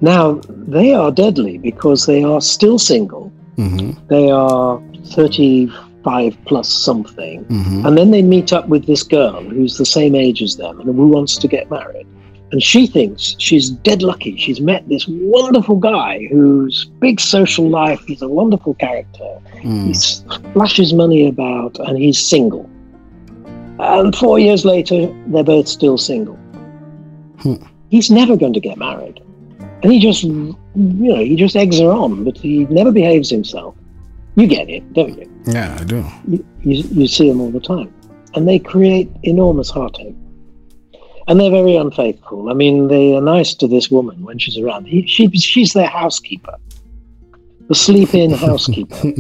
Now, 0.04 0.42
they 0.50 0.94
are 0.94 1.12
deadly 1.12 1.58
because 1.58 2.06
they 2.06 2.24
are 2.26 2.42
still 2.42 2.78
single. 2.78 3.30
hmm 3.56 3.92
They 4.10 4.30
are 4.30 4.82
35 5.06 6.38
plus 6.46 6.68
something. 6.68 7.46
hmm 7.46 7.86
And 7.86 7.98
then 7.98 8.12
they 8.12 8.22
meet 8.22 8.52
up 8.52 8.68
with 8.68 8.86
this 8.86 9.02
girl 9.02 9.42
who's 9.42 9.78
the 9.78 9.86
same 9.86 10.14
age 10.14 10.44
as 10.44 10.58
them 10.58 10.82
and 10.82 10.94
who 10.94 11.08
wants 11.08 11.38
to 11.38 11.48
get 11.48 11.72
married. 11.72 12.06
And 12.52 12.62
she 12.62 12.86
thinks 12.86 13.36
she's 13.40 13.70
dead 13.70 14.04
lucky. 14.04 14.36
She's 14.38 14.60
met 14.60 14.88
this 14.90 15.08
wonderful 15.08 15.78
guy 15.78 16.28
whose 16.30 16.86
big 17.00 17.22
social 17.22 17.70
life. 17.70 18.02
He's 18.06 18.22
a 18.22 18.28
wonderful 18.28 18.74
character. 18.76 19.30
Mm. 19.64 19.88
He 19.88 19.94
splashes 19.94 20.94
money 20.94 21.26
about 21.28 21.80
and 21.80 21.98
he's 21.98 22.20
single. 22.20 22.70
And 23.80 24.14
four 24.16 24.38
years 24.38 24.66
later, 24.66 25.08
they're 25.28 25.44
both 25.56 25.68
still 25.68 25.98
single. 25.98 26.36
Hmm. 27.42 27.56
He's 27.90 28.12
never 28.12 28.36
going 28.36 28.54
to 28.54 28.60
get 28.60 28.78
married. 28.78 29.20
And 29.84 29.92
he 29.92 30.00
just, 30.00 30.24
you 30.24 30.56
know, 30.76 31.18
he 31.18 31.36
just 31.36 31.56
eggs 31.56 31.80
her 31.80 31.92
on, 31.92 32.24
but 32.24 32.38
he 32.38 32.66
never 32.66 32.92
behaves 32.92 33.30
himself. 33.30 33.76
You 34.36 34.48
get 34.48 34.70
it, 34.70 34.94
don't 34.94 35.18
you? 35.18 35.30
Yeah, 35.46 35.78
I 35.80 35.84
do. 35.84 36.06
You, 36.28 36.46
you, 36.62 36.84
you 36.92 37.08
see 37.08 37.30
them 37.30 37.42
all 37.42 37.52
the 37.52 37.60
time. 37.60 37.94
And 38.34 38.48
they 38.48 38.60
create 38.60 39.12
enormous 39.24 39.70
heartache. 39.70 40.16
And 41.28 41.40
they're 41.40 41.52
very 41.52 41.76
unfaithful. 41.76 42.50
I 42.50 42.54
mean, 42.54 42.88
they 42.88 43.16
are 43.16 43.22
nice 43.22 43.54
to 43.56 43.68
this 43.68 43.92
woman 43.92 44.24
when 44.24 44.40
she's 44.40 44.58
around. 44.58 44.86
He, 44.86 45.06
she, 45.06 45.30
she's 45.32 45.74
their 45.74 45.88
housekeeper, 45.88 46.58
the 47.68 47.76
sleep 47.76 48.14
in 48.14 48.32
housekeeper. 48.48 49.14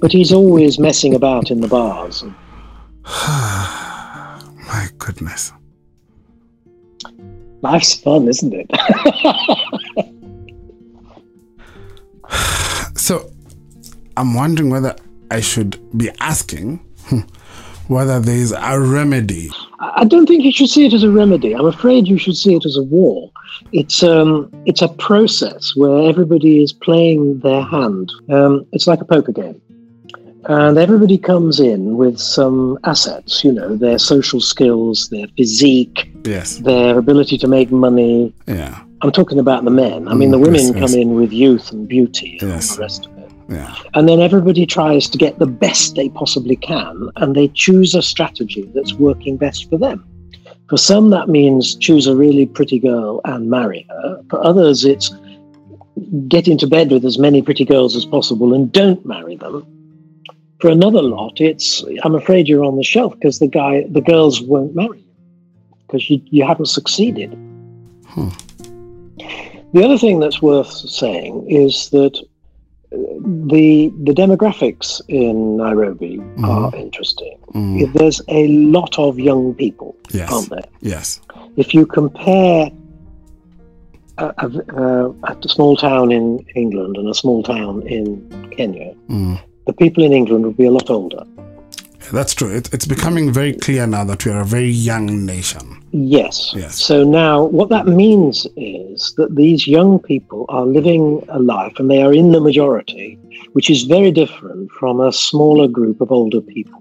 but 0.00 0.12
he's 0.12 0.32
always 0.32 0.78
messing 0.78 1.14
about 1.14 1.50
in 1.50 1.60
the 1.60 1.68
bars. 1.68 2.22
And 2.22 2.34
My 3.04 4.88
goodness. 4.98 5.52
life's 7.62 7.94
fun, 7.94 8.28
isn't 8.28 8.52
it? 8.54 8.70
So, 12.94 13.30
I'm 14.16 14.34
wondering 14.34 14.70
whether 14.70 14.94
I 15.30 15.40
should 15.40 15.78
be 15.96 16.10
asking 16.20 16.78
hmm, 17.06 17.20
whether 17.88 18.20
there 18.20 18.36
is 18.36 18.52
a 18.52 18.80
remedy. 18.80 19.50
I 19.80 20.02
I 20.02 20.04
don't 20.04 20.26
think 20.26 20.44
you 20.44 20.52
should 20.52 20.68
see 20.68 20.84
it 20.86 20.92
as 20.92 21.02
a 21.02 21.10
remedy. 21.10 21.54
I'm 21.54 21.66
afraid 21.66 22.06
you 22.08 22.18
should 22.18 22.36
see 22.36 22.54
it 22.54 22.64
as 22.66 22.76
a 22.76 22.82
war. 22.82 23.30
It's 23.72 24.02
um, 24.02 24.50
it's 24.66 24.82
a 24.82 24.88
process 24.88 25.72
where 25.76 26.08
everybody 26.08 26.62
is 26.62 26.72
playing 26.72 27.40
their 27.40 27.62
hand. 27.62 28.12
Um, 28.30 28.66
it's 28.72 28.86
like 28.86 29.00
a 29.00 29.04
poker 29.04 29.32
game, 29.32 29.60
and 30.44 30.76
everybody 30.78 31.18
comes 31.18 31.60
in 31.60 31.96
with 31.96 32.18
some 32.18 32.78
assets. 32.84 33.42
You 33.44 33.52
know, 33.52 33.76
their 33.76 33.98
social 33.98 34.40
skills, 34.40 35.08
their 35.08 35.26
physique, 35.36 36.10
Yes. 36.24 36.58
their 36.58 36.98
ability 36.98 37.38
to 37.38 37.48
make 37.48 37.70
money. 37.70 38.32
Yeah. 38.46 38.80
I'm 39.02 39.10
talking 39.12 39.38
about 39.38 39.64
the 39.64 39.70
men. 39.70 40.08
I 40.08 40.14
mean, 40.14 40.28
Mm, 40.28 40.32
the 40.32 40.38
women 40.38 40.60
yes, 40.60 40.70
come 40.72 40.80
yes. 40.82 40.94
in 40.94 41.14
with 41.14 41.32
youth 41.32 41.72
and 41.72 41.88
beauty 41.88 42.38
and 42.40 42.50
Yes. 42.50 42.70
all 42.70 42.76
the 42.76 42.82
rest 42.82 43.06
of 43.06 43.18
it. 43.18 43.30
Yeah. 43.48 43.74
And 43.94 44.08
then 44.08 44.20
everybody 44.20 44.64
tries 44.66 45.08
to 45.10 45.18
get 45.18 45.38
the 45.38 45.46
best 45.46 45.96
they 45.96 46.08
possibly 46.08 46.56
can, 46.56 47.10
and 47.16 47.34
they 47.34 47.48
choose 47.48 47.94
a 47.94 48.02
strategy 48.02 48.70
that's 48.74 48.94
working 48.94 49.36
best 49.36 49.68
for 49.68 49.76
them. 49.76 50.04
For 50.68 50.76
some, 50.78 51.10
that 51.10 51.28
means 51.28 51.74
choose 51.74 52.06
a 52.06 52.16
really 52.16 52.46
pretty 52.46 52.78
girl 52.78 53.20
and 53.24 53.50
marry 53.50 53.84
her. 53.90 54.22
For 54.30 54.42
others, 54.42 54.84
it's 54.84 55.10
get 56.28 56.48
into 56.48 56.66
bed 56.66 56.90
with 56.90 57.04
as 57.04 57.18
many 57.18 57.42
pretty 57.42 57.64
girls 57.64 57.94
as 57.96 58.04
possible 58.06 58.54
and 58.54 58.72
don't 58.72 59.04
marry 59.04 59.36
them. 59.36 59.66
For 60.60 60.68
another 60.68 61.02
lot, 61.02 61.40
it's 61.40 61.84
I'm 62.04 62.14
afraid 62.14 62.48
you're 62.48 62.64
on 62.64 62.76
the 62.76 62.84
shelf 62.84 63.14
because 63.14 63.40
the 63.40 63.48
guy, 63.48 63.84
the 63.90 64.00
girls 64.00 64.40
won't 64.40 64.74
marry 64.74 65.00
you 65.00 65.04
because 65.86 66.08
you, 66.08 66.22
you 66.30 66.46
haven't 66.46 66.66
succeeded. 66.66 67.32
Hmm. 68.06 68.28
The 69.72 69.84
other 69.84 69.98
thing 69.98 70.20
that's 70.20 70.42
worth 70.42 70.70
saying 70.70 71.46
is 71.50 71.88
that 71.90 72.14
uh, 72.18 72.96
the 73.52 73.90
the 74.04 74.12
demographics 74.12 75.00
in 75.08 75.56
Nairobi 75.56 76.20
are 76.44 76.74
interesting. 76.76 77.38
Mm. 77.54 77.92
There's 77.94 78.20
a 78.28 78.48
lot 78.48 78.98
of 78.98 79.18
young 79.18 79.54
people, 79.54 79.96
Yes. 80.12 80.30
aren't 80.32 80.50
there? 80.50 80.68
Yes. 80.80 81.20
If 81.56 81.72
you 81.74 81.86
compare 81.86 82.70
a, 84.18 84.26
a, 84.38 84.48
a, 84.76 85.10
a 85.24 85.48
small 85.48 85.76
town 85.76 86.12
in 86.12 86.44
England 86.54 86.96
and 86.98 87.08
a 87.08 87.14
small 87.14 87.42
town 87.42 87.86
in 87.86 88.06
Kenya, 88.56 88.94
Mm. 89.08 89.40
the 89.66 89.72
people 89.72 90.02
in 90.04 90.12
England 90.12 90.44
would 90.44 90.56
be 90.56 90.66
a 90.66 90.70
lot 90.70 90.90
older. 90.90 91.24
That's 92.10 92.34
true. 92.34 92.54
It, 92.54 92.72
it's 92.72 92.86
becoming 92.86 93.32
very 93.32 93.52
clear 93.52 93.86
now 93.86 94.04
that 94.04 94.24
we 94.24 94.32
are 94.32 94.40
a 94.40 94.44
very 94.44 94.70
young 94.70 95.24
nation. 95.24 95.82
Yes. 95.92 96.52
Yes. 96.54 96.78
So 96.78 97.04
now, 97.04 97.44
what 97.44 97.68
that 97.68 97.86
means 97.86 98.46
is 98.56 99.14
that 99.16 99.36
these 99.36 99.66
young 99.66 99.98
people 99.98 100.46
are 100.48 100.66
living 100.66 101.24
a 101.28 101.38
life 101.38 101.78
and 101.78 101.90
they 101.90 102.02
are 102.02 102.12
in 102.12 102.32
the 102.32 102.40
majority, 102.40 103.18
which 103.52 103.70
is 103.70 103.82
very 103.82 104.10
different 104.10 104.70
from 104.72 105.00
a 105.00 105.12
smaller 105.12 105.68
group 105.68 106.00
of 106.00 106.10
older 106.10 106.40
people. 106.40 106.80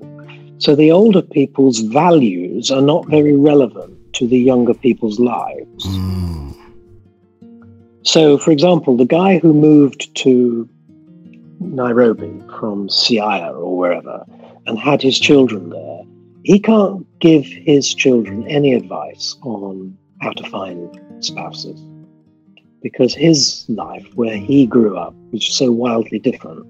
So 0.60 0.76
the 0.76 0.92
older 0.92 1.22
people's 1.22 1.80
values 1.80 2.72
are 2.72 2.82
not 2.82 3.08
very 3.08 3.36
relevant 3.36 3.98
to 4.14 4.28
the 4.28 4.38
younger 4.38 4.74
people's 4.74 5.20
lives. 5.20 5.86
Mm. 5.86 6.56
So, 8.04 8.38
for 8.38 8.52
example, 8.52 8.98
the 8.98 9.06
guy 9.06 9.38
who 9.38 9.54
moved 9.54 10.14
to 10.18 10.68
Nairobi 11.60 12.42
from 12.60 12.90
Siaya 12.90 13.54
or 13.54 13.78
wherever 13.78 14.26
and 14.68 14.78
had 14.80 15.02
his 15.02 15.20
children 15.20 15.70
there, 15.70 16.02
he 16.44 16.60
can't 16.60 17.06
give 17.20 17.46
his 17.46 17.94
children 17.94 18.48
any 18.48 18.74
advice 18.74 19.36
on 19.44 19.98
how 20.22 20.32
to 20.32 20.50
find 20.50 21.00
spouses 21.20 21.80
because 22.82 23.14
his 23.14 23.66
life, 23.70 24.08
where 24.16 24.38
he 24.38 24.66
grew 24.66 24.98
up, 24.98 25.14
was 25.32 25.46
so 25.46 25.72
wildly 25.72 26.20
different. 26.20 26.66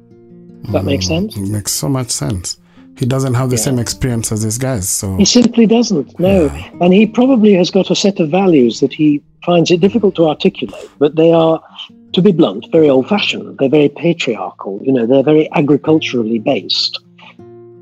Does 0.63 0.73
that 0.73 0.86
make 0.86 0.99
mm, 1.01 1.08
sense? 1.08 1.38
It 1.38 1.49
makes 1.49 1.71
so 1.71 1.88
much 1.88 2.12
sense. 2.12 2.58
He 2.97 3.06
doesn't 3.06 3.34
have 3.34 3.49
the 3.49 3.56
Yeah. 3.56 3.62
same 3.62 3.80
experience 3.80 4.32
as 4.32 4.43
these 4.43 4.58
guys. 4.58 4.89
So, 4.89 5.15
He 5.17 5.25
simply 5.25 5.65
doesn't, 5.65 6.19
no. 6.19 6.49
And 6.82 6.93
he 6.93 7.06
probably 7.06 7.54
has 7.54 7.71
got 7.71 7.89
a 7.89 7.95
set 7.95 8.19
of 8.19 8.30
values 8.30 8.80
that 8.82 8.93
he 8.93 9.21
finds 9.45 9.71
it 9.71 9.80
difficult 9.80 10.15
to 10.15 10.27
articulate, 10.27 10.89
but 10.99 11.15
they 11.15 11.32
are, 11.32 11.62
to 12.13 12.21
be 12.21 12.32
blunt, 12.32 12.67
very 12.71 12.89
old 12.89 13.08
fashioned. 13.08 13.58
They're 13.58 13.69
very 13.69 13.89
patriarchal, 13.89 14.80
you 14.84 14.91
know, 14.91 15.06
they're 15.06 15.23
very 15.23 15.49
agriculturally 15.54 16.39
based. 16.39 16.99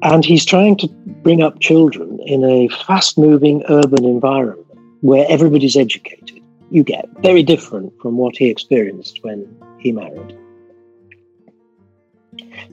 And 0.01 0.23
he's 0.23 0.45
trying 0.45 0.77
to 0.77 0.87
bring 1.23 1.41
up 1.41 1.59
children 1.59 2.19
in 2.25 2.43
a 2.43 2.69
fast 2.69 3.17
moving 3.17 3.63
urban 3.69 4.05
environment 4.05 4.65
where 5.01 5.25
everybody's 5.29 5.75
educated. 5.75 6.41
You 6.71 6.83
get 6.83 7.07
very 7.21 7.43
different 7.43 7.93
from 8.01 8.17
what 8.17 8.37
he 8.37 8.49
experienced 8.49 9.19
when 9.23 9.47
he 9.79 9.91
married. 9.91 10.37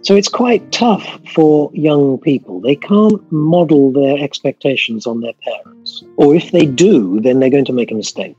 So 0.03 0.15
it's 0.15 0.29
quite 0.29 0.71
tough 0.71 1.19
for 1.35 1.71
young 1.73 2.19
people. 2.19 2.61
They 2.61 2.77
can't 2.77 3.21
model 3.33 3.91
their 3.91 4.19
expectations 4.23 5.07
on 5.07 5.21
their 5.21 5.33
parents. 5.43 6.05
Or 6.17 6.35
if 6.35 6.53
they 6.53 6.67
do, 6.67 7.21
then 7.21 7.41
they're 7.41 7.51
going 7.51 7.65
to 7.65 7.73
make 7.73 7.91
a 7.91 7.95
mistake. 7.95 8.37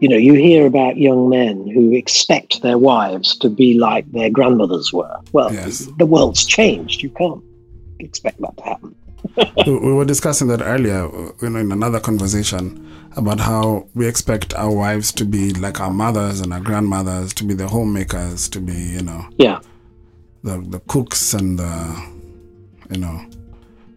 You 0.00 0.08
know, 0.08 0.16
you 0.16 0.34
hear 0.34 0.66
about 0.66 0.96
young 0.96 1.28
men 1.28 1.66
who 1.68 1.92
expect 1.94 2.62
their 2.62 2.78
wives 2.78 3.36
to 3.38 3.50
be 3.50 3.74
like 3.78 4.10
their 4.12 4.30
grandmothers 4.30 4.92
were. 4.92 5.18
Well, 5.32 5.52
Yes. 5.52 5.88
the 5.98 6.06
world's 6.06 6.46
changed. 6.46 7.02
You 7.02 7.10
can't 7.10 7.42
expect 8.04 8.40
that 8.40 8.56
to 8.56 8.62
happen. 8.64 8.94
we 9.66 9.78
we 9.78 9.92
were 9.92 10.04
discussing 10.04 10.48
that 10.48 10.62
earlier, 10.62 11.08
you 11.42 11.50
know, 11.50 11.58
in 11.58 11.72
another 11.72 12.00
conversation 12.00 12.84
about 13.16 13.40
how 13.40 13.86
we 13.94 14.06
expect 14.06 14.54
our 14.54 14.70
wives 14.70 15.12
to 15.12 15.24
be 15.24 15.52
like 15.54 15.80
our 15.80 15.90
mothers 15.90 16.40
and 16.40 16.52
our 16.52 16.60
grandmothers, 16.60 17.34
to 17.34 17.44
be 17.44 17.54
the 17.54 17.68
homemakers, 17.68 18.48
to 18.48 18.60
be, 18.60 18.72
you 18.72 19.02
know, 19.02 19.26
yeah, 19.36 19.60
the 20.44 20.58
the 20.68 20.80
cooks 20.80 21.34
and 21.34 21.58
the, 21.58 22.10
you 22.90 22.98
know, 22.98 23.20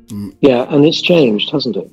mm. 0.08 0.36
yeah, 0.42 0.66
and 0.74 0.86
it's 0.86 1.02
changed, 1.02 1.52
hasn't 1.52 1.76
it? 1.78 1.92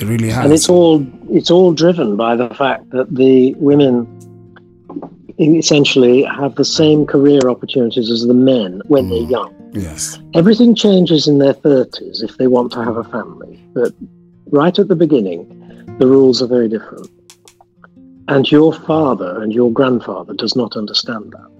it 0.00 0.06
really 0.06 0.30
has. 0.30 0.44
and 0.44 0.52
it's 0.52 0.68
all 0.68 1.06
it's 1.30 1.50
all 1.50 1.72
driven 1.72 2.16
by 2.16 2.34
the 2.34 2.48
fact 2.54 2.88
that 2.90 3.14
the 3.14 3.54
women 3.54 4.06
essentially 5.38 6.22
have 6.22 6.54
the 6.56 6.64
same 6.64 7.06
career 7.06 7.48
opportunities 7.48 8.10
as 8.10 8.26
the 8.26 8.34
men 8.34 8.82
when 8.86 9.08
they're 9.08 9.20
mm. 9.20 9.30
young. 9.30 9.54
Yes. 9.72 10.18
Everything 10.34 10.74
changes 10.74 11.26
in 11.26 11.38
their 11.38 11.54
30s 11.54 12.22
if 12.22 12.36
they 12.38 12.46
want 12.46 12.72
to 12.72 12.84
have 12.84 12.96
a 12.96 13.04
family, 13.04 13.60
but 13.74 13.92
right 14.46 14.78
at 14.78 14.88
the 14.88 14.96
beginning, 14.96 15.46
the 15.98 16.06
rules 16.06 16.42
are 16.42 16.46
very 16.46 16.68
different. 16.68 17.08
And 18.28 18.50
your 18.50 18.72
father 18.72 19.42
and 19.42 19.52
your 19.52 19.72
grandfather 19.72 20.34
does 20.34 20.54
not 20.54 20.76
understand 20.76 21.32
that. 21.32 21.50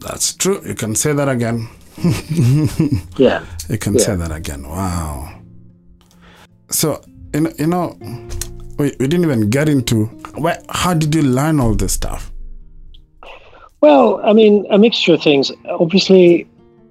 That's 0.00 0.34
true. 0.34 0.62
You 0.64 0.74
can 0.74 0.94
say 0.94 1.12
that 1.12 1.28
again. 1.28 1.68
Yeah. 3.16 3.44
You 3.68 3.78
can 3.78 3.98
say 3.98 4.14
that 4.14 4.30
again. 4.30 4.68
Wow. 4.68 5.40
So, 6.70 7.02
you 7.32 7.40
know, 7.40 7.52
you 7.58 7.66
know 7.66 7.96
we, 8.78 8.92
we 9.00 9.08
didn't 9.08 9.24
even 9.24 9.48
get 9.50 9.68
into 9.68 10.04
where, 10.36 10.62
how 10.68 10.94
did 10.94 11.14
you 11.14 11.22
learn 11.22 11.60
all 11.60 11.74
this 11.74 11.92
stuff? 11.92 12.30
Well, 13.80 14.20
I 14.24 14.32
mean, 14.32 14.66
a 14.70 14.78
mixture 14.78 15.14
of 15.14 15.22
things. 15.22 15.52
Obviously, 15.68 16.46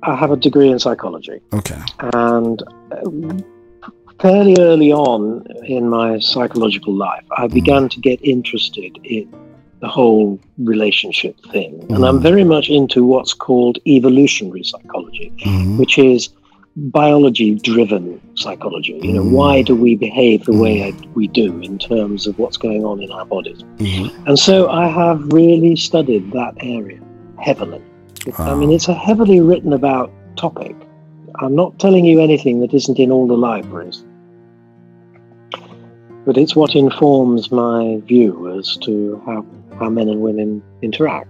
I 0.05 0.15
have 0.15 0.31
a 0.31 0.37
degree 0.37 0.69
in 0.69 0.79
psychology. 0.79 1.39
Okay. 1.53 1.81
And 1.99 2.61
uh, 2.91 3.37
fairly 4.21 4.55
early 4.59 4.91
on 4.91 5.45
in 5.65 5.89
my 5.89 6.19
psychological 6.19 6.93
life, 6.93 7.23
I 7.37 7.45
mm-hmm. 7.45 7.53
began 7.53 7.89
to 7.89 7.99
get 7.99 8.19
interested 8.23 8.97
in 9.03 9.33
the 9.81 9.87
whole 9.87 10.39
relationship 10.57 11.39
thing. 11.51 11.85
And 11.89 12.05
I'm 12.05 12.15
mm-hmm. 12.15 12.23
very 12.23 12.43
much 12.43 12.69
into 12.69 13.03
what's 13.03 13.33
called 13.33 13.77
evolutionary 13.85 14.63
psychology, 14.63 15.33
Mhm. 15.45 15.77
which 15.77 15.97
is 15.97 16.29
biology 16.75 17.55
driven 17.55 18.19
psychology. 18.35 18.99
You 19.01 19.13
know, 19.13 19.23
why 19.23 19.59
mm-hmm. 19.59 19.65
do 19.65 19.75
we 19.75 19.95
behave 19.95 20.45
the 20.45 20.53
way 20.53 20.93
we 21.13 21.27
do 21.27 21.59
in 21.61 21.77
terms 21.77 22.27
of 22.27 22.37
what's 22.37 22.57
going 22.57 22.83
on 22.85 23.01
in 23.01 23.11
our 23.11 23.25
bodies? 23.25 23.63
And 24.27 24.37
so 24.37 24.69
I 24.69 24.87
have 24.87 25.21
really 25.31 25.75
studied 25.75 26.31
that 26.31 26.53
area 26.59 26.99
heavily. 27.39 27.81
I 28.37 28.55
mean, 28.55 28.71
it's 28.71 28.87
a 28.87 28.93
heavily 28.93 29.39
written 29.39 29.73
about 29.73 30.11
topic. 30.35 30.75
I'm 31.39 31.55
not 31.55 31.79
telling 31.79 32.05
you 32.05 32.19
anything 32.21 32.59
that 32.61 32.73
isn't 32.73 32.99
in 32.99 33.11
all 33.11 33.27
the 33.27 33.37
libraries. 33.37 34.03
But 36.25 36.37
it's 36.37 36.55
what 36.55 36.75
informs 36.75 37.51
my 37.51 38.01
view 38.05 38.57
as 38.57 38.77
to 38.77 39.21
how, 39.25 39.45
how 39.77 39.89
men 39.89 40.09
and 40.09 40.21
women 40.21 40.63
interact. 40.81 41.29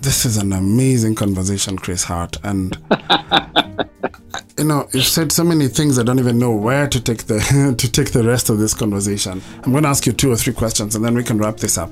This 0.00 0.24
is 0.24 0.36
an 0.36 0.52
amazing 0.52 1.16
conversation, 1.16 1.76
Chris 1.76 2.04
Hart. 2.04 2.36
And, 2.44 2.78
you 4.58 4.64
know, 4.64 4.88
you've 4.92 5.04
said 5.04 5.32
so 5.32 5.44
many 5.44 5.68
things 5.68 5.98
I 5.98 6.04
don't 6.04 6.20
even 6.20 6.38
know 6.38 6.54
where 6.54 6.88
to 6.88 7.00
take 7.00 7.24
the 7.24 7.74
to 7.76 7.92
take 7.92 8.12
the 8.12 8.22
rest 8.22 8.48
of 8.48 8.58
this 8.58 8.72
conversation. 8.72 9.42
I'm 9.64 9.72
going 9.72 9.82
to 9.82 9.88
ask 9.90 10.06
you 10.06 10.12
two 10.12 10.30
or 10.32 10.36
three 10.36 10.54
questions 10.54 10.94
and 10.94 11.04
then 11.04 11.14
we 11.14 11.24
can 11.24 11.36
wrap 11.36 11.58
this 11.58 11.76
up. 11.76 11.90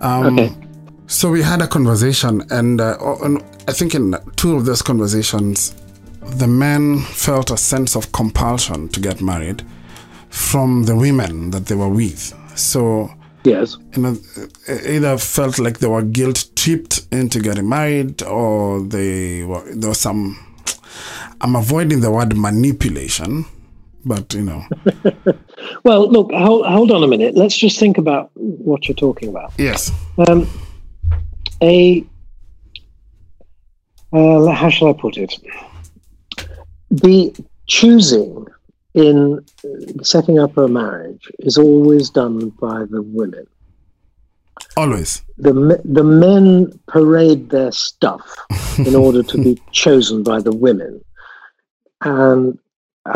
Um, 0.00 0.38
Okay. 0.38 0.63
So 1.06 1.30
we 1.30 1.42
had 1.42 1.60
a 1.62 1.66
conversation, 1.66 2.42
and, 2.50 2.80
uh, 2.80 2.96
I 3.68 3.72
think 3.72 3.94
in 3.94 4.14
two 4.36 4.56
of 4.56 4.64
those 4.64 4.82
conversations, 4.82 5.74
the 6.38 6.46
men 6.46 7.00
felt 7.00 7.50
a 7.50 7.56
sense 7.56 7.94
of 7.94 8.10
compulsion 8.12 8.88
to 8.88 9.00
get 9.00 9.20
married 9.20 9.62
from 10.30 10.84
the 10.84 10.96
women 10.96 11.50
that 11.50 11.66
they 11.66 11.74
were 11.74 11.88
with. 11.90 12.32
So 12.56 13.10
Yes. 13.44 13.76
you 13.94 14.02
know, 14.02 14.16
either 14.86 15.18
felt 15.18 15.58
like 15.58 15.78
they 15.80 15.86
were 15.86 16.02
guilt 16.02 16.46
tripped 16.56 17.06
into 17.12 17.40
getting 17.40 17.68
married, 17.68 18.22
or 18.22 18.80
they 18.80 19.44
were 19.44 19.62
there 19.74 19.90
was 19.90 20.00
some. 20.00 20.38
I'm 21.42 21.54
avoiding 21.56 22.00
the 22.00 22.10
word 22.10 22.34
manipulation, 22.36 23.44
but 24.04 24.32
you 24.32 24.42
know, 24.44 24.64
Well, 25.84 26.10
look, 26.10 26.32
hold, 26.32 26.64
hold 26.64 26.90
on 26.90 27.02
a 27.04 27.06
minute. 27.06 27.34
Let's 27.36 27.56
just 27.56 27.78
think 27.78 27.98
about 27.98 28.30
what 28.34 28.88
you're 28.88 28.94
talking 28.96 29.28
about. 29.28 29.52
yes, 29.58 29.90
Um, 30.26 30.48
a 31.64 32.04
uh, 34.12 34.46
how 34.52 34.68
shall 34.70 34.90
I 34.90 34.92
put 34.92 35.16
it? 35.16 35.34
The 36.90 37.34
choosing 37.66 38.46
in 38.94 39.44
setting 40.02 40.38
up 40.38 40.56
a 40.56 40.68
marriage 40.68 41.30
is 41.40 41.56
always 41.58 42.10
done 42.10 42.50
by 42.60 42.84
the 42.90 43.02
women. 43.02 43.46
always. 44.76 45.22
The 45.36 45.52
the 45.98 46.04
men 46.04 46.46
parade 46.86 47.50
their 47.50 47.72
stuff 47.72 48.22
in 48.88 48.94
order 48.94 49.22
to 49.22 49.36
be 49.46 49.60
chosen 49.72 50.22
by 50.22 50.40
the 50.40 50.52
women. 50.66 51.02
And 52.02 52.58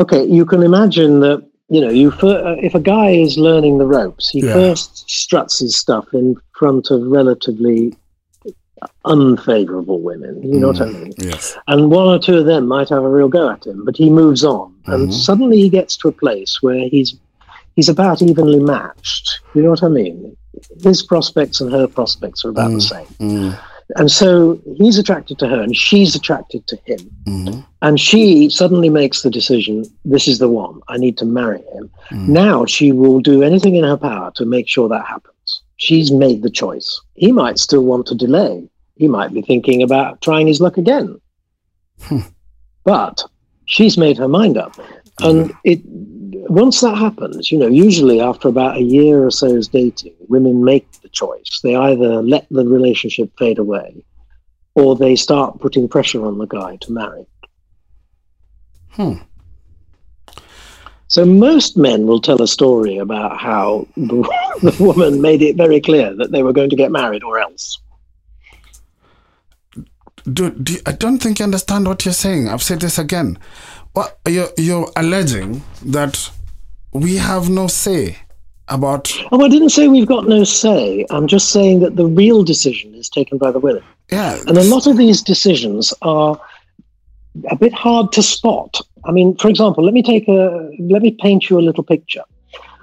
okay, 0.01 0.25
you 0.25 0.45
can 0.45 0.63
imagine 0.63 1.21
that 1.21 1.41
you 1.69 1.81
know 1.81 1.91
you 1.91 2.11
fir- 2.11 2.43
uh, 2.49 2.57
if 2.69 2.75
a 2.75 2.81
guy 2.81 3.11
is 3.11 3.39
learning 3.39 3.79
the 3.79 3.87
ropes, 3.87 4.29
he 4.31 4.41
Yeah. 4.41 4.53
first 4.55 5.09
struts 5.09 5.61
his 5.61 5.77
stuff 5.77 6.07
in 6.13 6.37
front 6.59 6.91
of 6.91 7.03
relatively 7.03 7.95
unfavorable 9.05 10.01
women. 10.01 10.43
You 10.43 10.61
know 10.61 10.69
what 10.69 10.81
I 10.81 10.87
mean? 10.87 11.13
Yes, 11.19 11.57
And 11.67 11.91
one 11.91 12.07
or 12.09 12.19
two 12.19 12.39
of 12.39 12.47
them 12.47 12.67
might 12.69 12.89
have 12.91 13.03
a 13.03 13.09
real 13.09 13.29
go 13.29 13.49
at 13.51 13.67
him, 13.67 13.85
but 13.85 13.97
he 13.97 14.11
moves 14.11 14.45
on, 14.45 14.73
and 14.87 15.09
Mhm. 15.09 15.13
suddenly 15.13 15.59
he 15.61 15.69
gets 15.69 15.97
to 15.99 16.09
a 16.09 16.13
place 16.13 16.63
where 16.63 16.89
he's 16.89 17.15
he's 17.77 17.89
about 17.89 18.21
evenly 18.23 18.59
matched. 18.59 19.41
You 19.55 19.63
know 19.63 19.71
what 19.71 19.85
I 19.85 19.89
mean? 19.89 20.37
His 20.83 21.01
prospects 21.01 21.61
and 21.61 21.71
her 21.73 21.87
prospects 21.87 22.45
are 22.45 22.49
about 22.49 22.73
the 22.73 22.81
same. 22.81 23.07
mm, 23.21 23.59
And 23.97 24.11
so 24.11 24.59
he's 24.77 24.99
attracted 24.99 25.39
to 25.39 25.47
her 25.47 25.61
and 25.63 25.75
she's 25.77 26.17
attracted 26.17 26.67
to 26.67 26.77
him. 26.85 27.09
mhm, 27.27 27.65
And 27.81 28.01
she 28.01 28.51
suddenly 28.51 28.89
makes 28.91 29.23
the 29.23 29.31
decision 29.31 29.85
this 30.05 30.27
is 30.27 30.41
the 30.41 30.49
one. 30.49 30.81
I 30.89 30.97
need 30.99 31.17
to 31.19 31.25
marry 31.25 31.63
him. 31.73 31.89
Mm. 32.11 32.29
Now 32.29 32.65
she 32.65 32.91
will 32.91 33.21
do 33.21 33.43
anything 33.45 33.77
in 33.77 33.85
her 33.85 33.97
power 33.97 34.33
to 34.35 34.45
make 34.45 34.67
sure 34.69 34.89
that 34.89 35.05
happens. 35.07 35.35
She's 35.79 36.11
made 36.11 36.43
the 36.43 36.51
choice. 36.51 37.01
He 37.15 37.33
might 37.33 37.59
still 37.59 37.85
want 37.85 38.07
to 38.09 38.15
delay. 38.15 38.69
He 38.97 39.09
might 39.09 39.33
be 39.33 39.43
thinking 39.43 39.83
about 39.83 40.21
trying 40.21 40.47
his 40.47 40.61
luck 40.61 40.77
again. 40.77 41.21
Hmm. 42.03 42.21
But 42.85 43.25
she's 43.65 43.97
made 43.97 44.19
her 44.19 44.29
mind 44.29 44.57
up. 44.57 44.75
And 45.21 45.53
it 45.65 45.81
once 46.49 46.81
that 46.81 46.97
happens, 46.97 47.53
you 47.53 47.59
know, 47.59 47.67
usually 47.67 48.21
after 48.21 48.49
about 48.49 48.77
a 48.77 48.83
year 48.83 49.25
or 49.25 49.31
so's 49.31 49.69
dating, 49.69 50.15
women 50.29 50.65
make 50.65 50.91
the 51.03 51.09
choice. 51.09 51.61
They 51.63 51.75
either 51.75 52.23
let 52.23 52.47
the 52.51 52.67
relationship 52.67 53.31
fade 53.39 53.59
away 53.59 54.05
or 54.75 54.97
they 54.97 55.17
start 55.17 55.61
putting 55.61 55.89
pressure 55.89 56.25
on 56.25 56.39
the 56.39 56.47
guy 56.47 56.77
to 56.77 56.93
marry. 56.93 57.27
Hmm. 58.91 59.15
So 61.09 61.25
most 61.25 61.77
men 61.77 62.07
will 62.07 62.21
tell 62.21 62.41
a 62.43 62.47
story 62.47 62.99
about 62.99 63.41
how 63.41 63.89
the, 63.97 64.23
the 64.63 64.77
woman 64.83 65.21
made 65.21 65.43
it 65.43 65.57
very 65.57 65.81
clear 65.81 66.15
that 66.15 66.31
they 66.31 66.43
were 66.43 66.53
going 66.53 66.71
to 66.71 66.77
get 66.77 66.93
married 66.93 67.23
or 67.25 67.39
else. 67.39 67.79
Dude, 70.31 70.63
do 70.63 70.77
I 70.85 70.93
don't 70.93 71.19
think 71.19 71.39
you 71.39 71.45
understand 71.45 71.87
what 71.87 72.05
you're 72.05 72.13
saying. 72.13 72.49
I've 72.49 72.63
said 72.63 72.81
this 72.81 72.99
again. 72.99 73.39
What 73.95 74.19
you're 74.29 74.51
you're 74.59 74.91
alleging 74.95 75.63
that 75.87 76.31
we 76.93 77.17
have 77.17 77.49
no 77.49 77.67
say 77.67 78.19
about 78.69 79.11
Oh, 79.33 79.43
I 79.43 79.49
didn't 79.49 79.71
say 79.71 79.89
we've 79.89 80.07
got 80.07 80.29
no 80.29 80.45
say. 80.45 81.07
I'm 81.09 81.27
just 81.27 81.51
saying 81.51 81.81
that 81.81 81.97
the 81.97 82.07
real 82.07 82.45
decision 82.45 82.95
is 82.95 83.09
taken 83.09 83.39
by 83.39 83.51
the 83.51 83.59
women. 83.59 83.83
yeah. 84.13 84.39
And 84.47 84.59
a 84.59 84.65
lot 84.65 84.87
of 84.87 84.99
these 84.99 85.23
decisions 85.23 85.95
are 86.03 86.39
a 87.51 87.57
bit 87.57 87.73
hard 87.73 88.13
to 88.13 88.23
spot. 88.23 88.81
I 89.09 89.11
mean, 89.11 89.37
for 89.37 89.49
example, 89.49 89.83
let 89.83 89.95
me 89.95 90.03
take 90.03 90.29
a 90.29 90.71
let 90.79 91.01
me 91.01 91.13
paint 91.13 91.49
you 91.49 91.59
a 91.59 91.65
little 91.69 91.83
picture. 91.83 92.25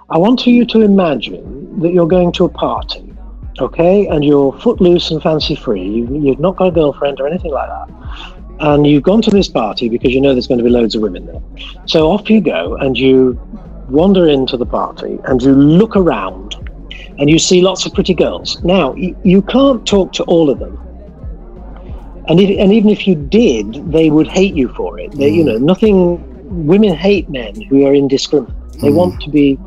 I 0.10 0.18
want 0.18 0.48
you 0.48 0.66
to 0.66 0.82
imagine 0.82 1.80
that 1.82 1.94
you're 1.94 2.08
going 2.08 2.32
to 2.34 2.46
a 2.46 2.50
party, 2.50 3.14
okay, 3.60 4.08
and 4.08 4.26
you're 4.26 4.52
footloose 4.60 5.12
and 5.12 5.22
fancy 5.22 5.56
free. 5.56 5.84
You, 5.84 6.20
you've 6.20 6.40
not 6.40 6.56
got 6.56 6.70
a 6.70 6.72
girlfriend 6.72 7.20
or 7.20 7.28
anything 7.28 7.52
like 7.52 7.70
that, 7.70 8.36
and 8.60 8.88
you've 8.88 9.04
gone 9.04 9.22
to 9.22 9.30
this 9.30 9.48
party 9.48 9.88
because 9.88 10.14
you 10.14 10.20
know 10.20 10.34
there's 10.34 10.48
going 10.48 10.58
to 10.58 10.64
be 10.64 10.72
loads 10.72 10.96
of 10.96 11.04
women 11.04 11.28
there. 11.28 11.42
So 11.86 12.12
off 12.12 12.28
you 12.28 12.42
go, 12.42 12.76
and 12.78 12.98
you 12.98 13.40
wander 13.90 14.28
into 14.28 14.58
the 14.58 14.66
party, 14.66 15.20
and 15.26 15.44
you 15.44 15.54
look 15.54 15.96
around, 15.96 16.56
and 17.20 17.30
you 17.30 17.38
see 17.38 17.62
lots 17.62 17.86
of 17.86 17.94
pretty 17.94 18.16
girls. 18.16 18.64
Now 18.64 18.96
you 18.96 19.44
can't 19.44 19.86
talk 19.86 20.12
to 20.14 20.24
all 20.24 20.50
of 20.50 20.58
them 20.58 20.76
and 22.28 22.40
if, 22.40 22.50
and 22.60 22.72
even 22.74 22.90
if 22.90 23.08
you 23.08 23.16
did, 23.16 23.92
they 23.92 24.10
would 24.10 24.28
hate 24.28 24.56
you 24.56 24.70
for 24.70 25.00
it. 25.00 25.12
They, 25.14 25.30
you 25.30 25.44
know, 25.44 25.58
nothing. 25.58 26.22
Women 26.68 26.94
hate 26.96 27.30
men 27.30 27.60
who 27.62 27.86
are 27.86 27.94
indiscriminate. 27.94 28.54
They 28.82 28.92
want 28.92 29.22
to 29.22 29.30
be 29.30 29.58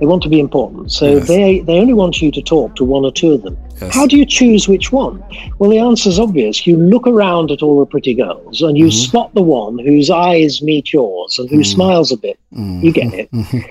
They 0.00 0.06
want 0.06 0.22
to 0.24 0.28
be 0.28 0.38
important. 0.40 0.92
So 0.92 1.06
Yes. 1.16 1.26
they, 1.28 1.60
they 1.60 1.78
only 1.80 1.92
want 1.94 2.20
you 2.22 2.30
to 2.30 2.40
talk 2.42 2.76
to 2.76 2.84
one 2.84 3.04
or 3.04 3.10
two 3.12 3.32
of 3.32 3.42
them. 3.42 3.56
Yes. 3.80 3.94
How 3.94 4.06
do 4.06 4.16
you 4.16 4.24
choose 4.26 4.68
which 4.68 4.92
one? 4.92 5.22
Well, 5.58 5.70
the 5.70 5.78
answer's 5.78 6.18
obvious. 6.20 6.66
You 6.68 6.76
look 6.76 7.06
around 7.06 7.50
at 7.50 7.62
all 7.62 7.78
the 7.80 7.86
pretty 7.86 8.14
girls 8.14 8.62
and 8.62 8.76
you 8.78 8.86
Mm-hmm. 8.86 9.06
spot 9.08 9.34
the 9.34 9.42
one 9.42 9.78
whose 9.78 10.08
eyes 10.10 10.62
meet 10.62 10.92
yours 10.92 11.38
and 11.38 11.48
who 11.50 11.62
smiles 11.64 12.12
a 12.12 12.16
bit. 12.16 12.38
Mm-hmm. 12.54 12.84
You 12.84 12.92
get 12.92 13.12
it. 13.14 13.28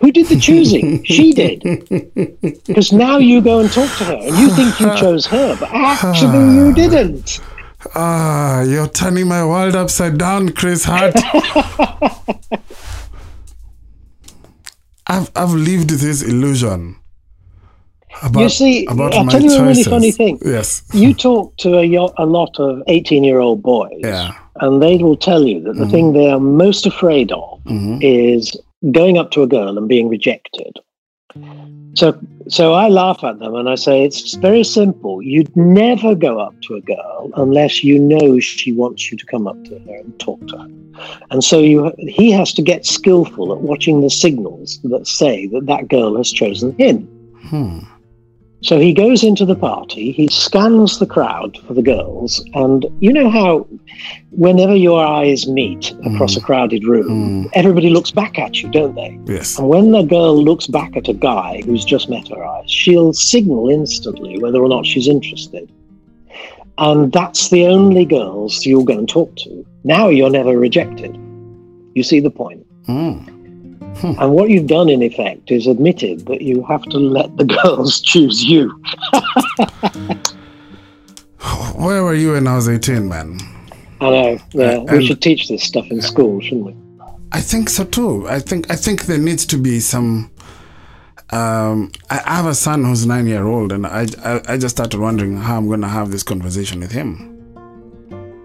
Who 0.00 0.10
did 0.10 0.26
the 0.26 0.36
choosing? 0.36 1.04
she 1.14 1.32
did. 1.32 1.62
Because 2.66 2.92
now 2.92 3.18
you 3.18 3.40
go 3.40 3.60
and 3.60 3.70
talk 3.70 3.88
to 3.98 4.04
her 4.04 4.14
and 4.26 4.36
you 4.36 4.48
think 4.56 4.80
you 4.80 4.86
chose 4.96 5.26
her, 5.26 5.56
but 5.60 5.70
actually 5.72 6.54
you 6.58 6.72
didn't. 6.74 7.38
Ah, 7.94 8.62
you're 8.62 8.88
turning 8.88 9.28
my 9.28 9.44
world 9.44 9.74
upside 9.76 10.18
down, 10.18 10.50
Chris 10.50 10.84
Hart. 10.84 11.14
I've 15.06 15.30
I've 15.34 15.50
lived 15.52 15.90
this 15.90 16.22
illusion. 16.22 16.96
About, 18.22 18.40
You 18.42 18.48
see, 18.50 18.86
about 18.86 19.14
I'll 19.14 19.26
tell 19.26 19.42
you 19.42 19.54
a 19.56 19.62
really 19.66 19.82
funny 19.82 20.12
thing. 20.12 20.38
Yes. 20.44 20.82
You 20.92 21.12
talk 21.14 21.56
to 21.58 21.78
a, 21.78 21.84
a 22.18 22.26
lot 22.26 22.56
of 22.60 22.82
18 22.86 23.24
year 23.24 23.40
old 23.40 23.62
boys, 23.62 23.90
Yeah. 23.98 24.34
and 24.60 24.80
they 24.82 24.98
will 24.98 25.16
tell 25.16 25.42
you 25.44 25.60
that 25.62 25.74
the 25.74 25.88
thing 25.88 26.12
they 26.12 26.28
are 26.30 26.38
most 26.38 26.86
afraid 26.86 27.32
of 27.32 27.60
hmm 27.66 27.98
is 28.00 28.56
going 28.92 29.16
up 29.16 29.30
to 29.32 29.42
a 29.42 29.46
girl 29.46 29.78
and 29.78 29.88
being 29.88 30.08
rejected. 30.08 30.78
So, 31.94 32.18
so 32.48 32.72
I 32.74 32.88
laugh 32.88 33.22
at 33.24 33.38
them 33.38 33.54
and 33.54 33.68
I 33.68 33.74
say 33.74 34.04
it's 34.04 34.34
very 34.34 34.64
simple. 34.64 35.22
You'd 35.22 35.54
never 35.56 36.14
go 36.14 36.38
up 36.38 36.54
to 36.62 36.74
a 36.74 36.80
girl 36.80 37.30
unless 37.36 37.82
you 37.84 37.98
know 37.98 38.40
she 38.40 38.72
wants 38.72 39.10
you 39.10 39.18
to 39.18 39.26
come 39.26 39.46
up 39.46 39.62
to 39.64 39.78
her 39.78 39.96
and 39.96 40.18
talk 40.18 40.46
to 40.48 40.58
her. 40.58 40.68
And 41.30 41.42
so 41.42 41.60
you, 41.60 41.92
he 41.98 42.30
has 42.32 42.52
to 42.54 42.62
get 42.62 42.84
skillful 42.84 43.52
at 43.52 43.60
watching 43.60 44.00
the 44.00 44.10
signals 44.10 44.80
that 44.84 45.06
say 45.06 45.46
that 45.48 45.66
that 45.66 45.88
girl 45.88 46.16
has 46.16 46.30
chosen 46.30 46.74
him. 46.76 47.08
Hmm. 47.42 47.80
So 48.62 48.78
he 48.78 48.92
goes 48.92 49.24
into 49.24 49.44
the 49.44 49.56
party, 49.56 50.12
he 50.12 50.28
scans 50.28 51.00
the 51.00 51.06
crowd 51.06 51.58
for 51.66 51.74
the 51.74 51.82
girls, 51.82 52.44
and 52.54 52.86
you 53.00 53.12
know 53.12 53.28
how 53.28 53.66
whenever 54.30 54.76
your 54.76 55.04
eyes 55.04 55.48
meet 55.48 55.90
across 56.06 56.34
mm. 56.34 56.38
a 56.38 56.40
crowded 56.40 56.84
room, 56.84 57.44
mm. 57.44 57.50
everybody 57.54 57.90
looks 57.90 58.12
back 58.12 58.38
at 58.38 58.62
you, 58.62 58.70
don't 58.70 58.94
they? 58.94 59.18
Yes. 59.26 59.58
And 59.58 59.68
when 59.68 59.90
the 59.90 60.04
girl 60.04 60.40
looks 60.40 60.68
back 60.68 60.96
at 60.96 61.08
a 61.08 61.12
guy 61.12 61.62
who's 61.64 61.84
just 61.84 62.08
met 62.08 62.28
her 62.28 62.44
eyes, 62.44 62.70
she'll 62.70 63.12
signal 63.12 63.68
instantly 63.68 64.38
whether 64.38 64.62
or 64.62 64.68
not 64.68 64.86
she's 64.86 65.08
interested. 65.08 65.70
And 66.78 67.12
that's 67.12 67.50
the 67.50 67.66
only 67.66 68.04
girls 68.04 68.64
you'll 68.64 68.84
go 68.84 68.96
and 68.96 69.08
talk 69.08 69.34
to. 69.38 69.66
Now 69.82 70.08
you're 70.08 70.30
never 70.30 70.56
rejected. 70.56 71.16
You 71.94 72.02
see 72.02 72.20
the 72.20 72.30
point? 72.30 72.64
Mm. 72.86 73.31
Hmm. 73.96 74.14
And 74.18 74.32
what 74.32 74.50
you've 74.50 74.66
done, 74.66 74.88
in 74.88 75.02
effect, 75.02 75.50
is 75.50 75.66
admitted 75.66 76.26
that 76.26 76.42
you 76.42 76.64
have 76.64 76.82
to 76.84 76.98
let 76.98 77.36
the 77.36 77.44
girls 77.62 78.00
choose 78.00 78.42
you. 78.44 78.70
Where 81.76 82.02
were 82.04 82.14
you 82.14 82.32
when 82.32 82.46
I 82.46 82.54
was 82.56 82.68
18, 82.68 83.08
man? 83.08 83.38
I 84.00 84.10
know. 84.10 84.38
Yeah, 84.52 84.78
Uh, 84.78 84.96
we 84.96 85.06
should 85.06 85.20
teach 85.22 85.48
this 85.48 85.62
stuff 85.62 85.86
in 85.90 86.00
school, 86.00 86.40
shouldn't 86.40 86.66
we? 86.66 86.74
I 87.32 87.40
think 87.40 87.70
so 87.70 87.84
too. 87.84 88.28
I 88.28 88.40
think 88.40 88.70
I 88.70 88.76
think 88.76 89.06
there 89.06 89.18
needs 89.18 89.46
to 89.46 89.56
be 89.56 89.80
some. 89.80 90.30
Um, 91.30 91.90
I 92.10 92.20
I 92.26 92.34
have 92.36 92.46
a 92.46 92.54
son 92.54 92.84
who's 92.84 93.06
nine 93.06 93.26
year 93.26 93.46
old, 93.46 93.72
and 93.72 93.86
I, 93.86 94.06
I 94.22 94.40
I 94.48 94.56
just 94.58 94.76
started 94.76 95.00
wondering 95.00 95.36
how 95.38 95.56
I'm 95.56 95.66
going 95.66 95.80
to 95.80 95.88
have 95.88 96.10
this 96.10 96.22
conversation 96.22 96.80
with 96.80 96.92
him. 96.92 97.28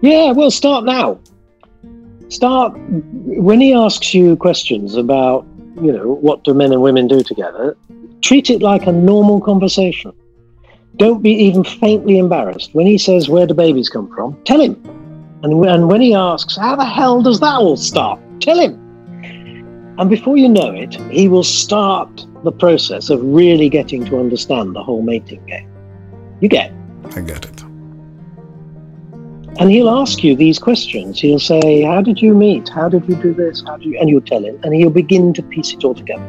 Yeah, 0.00 0.32
we'll 0.32 0.50
start 0.50 0.84
now. 0.84 1.18
Start 2.28 2.76
when 3.24 3.60
he 3.60 3.72
asks 3.72 4.12
you 4.12 4.36
questions 4.36 4.94
about, 4.96 5.46
you 5.80 5.92
know, 5.92 6.18
what 6.20 6.44
do 6.44 6.52
men 6.52 6.72
and 6.72 6.82
women 6.82 7.08
do 7.08 7.22
together. 7.22 7.76
Treat 8.20 8.50
it 8.50 8.60
like 8.60 8.86
a 8.86 8.92
normal 8.92 9.40
conversation. 9.40 10.12
Don't 10.96 11.22
be 11.22 11.30
even 11.30 11.64
faintly 11.64 12.18
embarrassed. 12.18 12.74
When 12.74 12.86
he 12.86 12.98
says, 12.98 13.28
"Where 13.28 13.46
do 13.46 13.54
babies 13.54 13.88
come 13.88 14.08
from?" 14.14 14.36
Tell 14.44 14.60
him. 14.60 14.76
And 15.42 15.58
when, 15.58 15.68
and 15.70 15.88
when 15.88 16.00
he 16.00 16.14
asks, 16.14 16.56
"How 16.56 16.74
the 16.76 16.84
hell 16.84 17.22
does 17.22 17.40
that 17.40 17.54
all 17.54 17.76
start?" 17.76 18.18
Tell 18.40 18.58
him. 18.58 18.74
And 19.98 20.10
before 20.10 20.36
you 20.36 20.48
know 20.48 20.70
it, 20.70 20.94
he 21.10 21.28
will 21.28 21.44
start 21.44 22.26
the 22.44 22.52
process 22.52 23.10
of 23.10 23.22
really 23.22 23.68
getting 23.68 24.04
to 24.06 24.18
understand 24.18 24.74
the 24.74 24.82
whole 24.82 25.02
mating 25.02 25.44
game. 25.46 25.68
You 26.40 26.48
get. 26.48 26.72
I 27.16 27.20
get 27.20 27.44
it. 27.44 27.57
And 29.58 29.70
he'll 29.72 29.90
ask 29.90 30.22
you 30.22 30.36
these 30.36 30.58
questions. 30.58 31.20
He'll 31.20 31.40
say, 31.40 31.82
How 31.82 32.00
did 32.00 32.22
you 32.22 32.32
meet? 32.32 32.68
How 32.68 32.88
did 32.88 33.08
you 33.08 33.16
do 33.16 33.34
this? 33.34 33.62
How 33.66 33.76
do 33.76 33.88
you 33.88 33.98
and 33.98 34.08
you'll 34.08 34.20
tell 34.20 34.44
him, 34.44 34.58
and 34.62 34.72
he'll 34.72 34.90
begin 34.90 35.34
to 35.34 35.42
piece 35.42 35.72
it 35.72 35.84
all 35.84 35.94
together. 35.94 36.22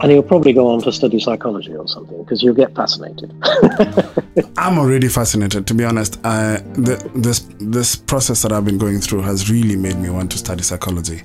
And 0.00 0.12
he'll 0.12 0.22
probably 0.22 0.52
go 0.52 0.68
on 0.68 0.80
to 0.82 0.92
study 0.92 1.18
psychology 1.18 1.74
or 1.74 1.88
something 1.88 2.22
because 2.22 2.40
you'll 2.40 2.54
get 2.54 2.72
fascinated. 2.76 3.34
I'm 4.56 4.78
already 4.78 5.08
fascinated. 5.08 5.66
To 5.66 5.74
be 5.74 5.84
honest, 5.84 6.24
I, 6.24 6.58
the, 6.74 7.10
this 7.16 7.40
this 7.58 7.96
process 7.96 8.42
that 8.42 8.52
I've 8.52 8.64
been 8.64 8.78
going 8.78 9.00
through 9.00 9.22
has 9.22 9.50
really 9.50 9.74
made 9.74 9.96
me 9.96 10.10
want 10.10 10.30
to 10.32 10.38
study 10.38 10.62
psychology. 10.62 11.22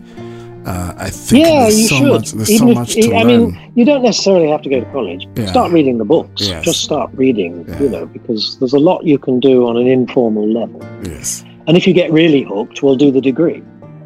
Uh, 0.65 0.93
I 0.97 1.09
think 1.09 1.45
yeah, 1.45 1.61
there's 1.63 1.81
you 1.81 1.87
so 1.87 1.95
should. 1.97 2.07
much. 2.13 2.31
There's 2.31 2.51
Even 2.51 2.67
so 2.67 2.71
if- 2.71 2.77
much 2.77 2.93
to 2.95 3.13
I 3.13 3.23
learn. 3.23 3.27
mean, 3.53 3.71
you 3.75 3.83
don't 3.85 4.01
necessarily 4.03 4.49
have 4.49 4.61
to 4.61 4.69
go 4.69 4.79
to 4.79 4.85
college. 4.91 5.27
Yeah. 5.35 5.47
Start 5.47 5.71
reading 5.73 5.97
the 5.97 6.05
books. 6.05 6.47
Yes. 6.47 6.63
Just 6.63 6.81
start 6.83 7.11
reading, 7.15 7.65
Yeah. 7.67 7.81
you 7.81 7.89
know, 7.89 8.05
because 8.05 8.57
there's 8.59 8.73
a 8.73 8.79
lot 8.79 9.03
you 9.05 9.17
can 9.17 9.39
do 9.39 9.67
on 9.67 9.75
an 9.77 9.87
informal 9.87 10.47
level. 10.47 10.81
yes, 11.03 11.43
And 11.67 11.75
if 11.75 11.85
you 11.87 11.93
get 11.93 12.11
really 12.13 12.43
hooked, 12.43 12.81
we'll 12.83 12.95
do 12.95 13.11
the 13.11 13.21
degree. 13.21 13.61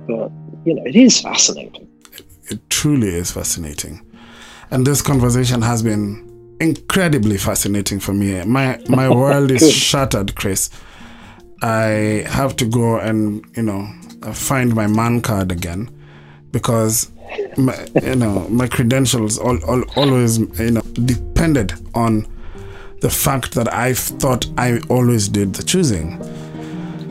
But, 0.08 0.32
you 0.66 0.74
know, 0.74 0.84
it 0.86 0.96
is 0.96 1.20
fascinating. 1.22 1.88
it 2.50 2.60
truly 2.70 3.10
is 3.10 3.30
fascinating, 3.32 4.00
and 4.72 4.88
this 4.88 5.02
conversation 5.02 5.62
has 5.62 5.84
been 5.84 6.24
incredibly 6.62 7.38
fascinating 7.38 8.00
for 8.00 8.14
me. 8.14 8.42
My 8.46 8.80
my 8.88 9.10
world 9.22 9.52
is 9.52 9.70
shattered, 9.72 10.34
Chris. 10.36 10.70
I 11.62 12.24
have 12.28 12.56
to 12.58 12.66
go 12.66 12.98
and 13.00 13.44
you 13.56 13.64
know 13.64 13.86
find 14.34 14.74
my 14.74 14.88
man 14.88 15.22
card 15.22 15.52
again 15.52 15.90
because 16.58 17.12
my, 17.58 17.76
you 18.04 18.16
know 18.16 18.36
my 18.62 18.68
credentials 18.76 19.38
all, 19.46 19.58
all, 19.70 19.84
always 19.96 20.32
you 20.66 20.72
know 20.76 20.82
depended 21.14 21.70
on 21.94 22.12
the 23.02 23.10
fact 23.10 23.54
that 23.58 23.68
I 23.74 23.94
thought 24.22 24.44
I 24.58 24.80
always 24.90 25.24
did 25.30 25.54
the 25.58 25.64
choosing, 25.72 26.08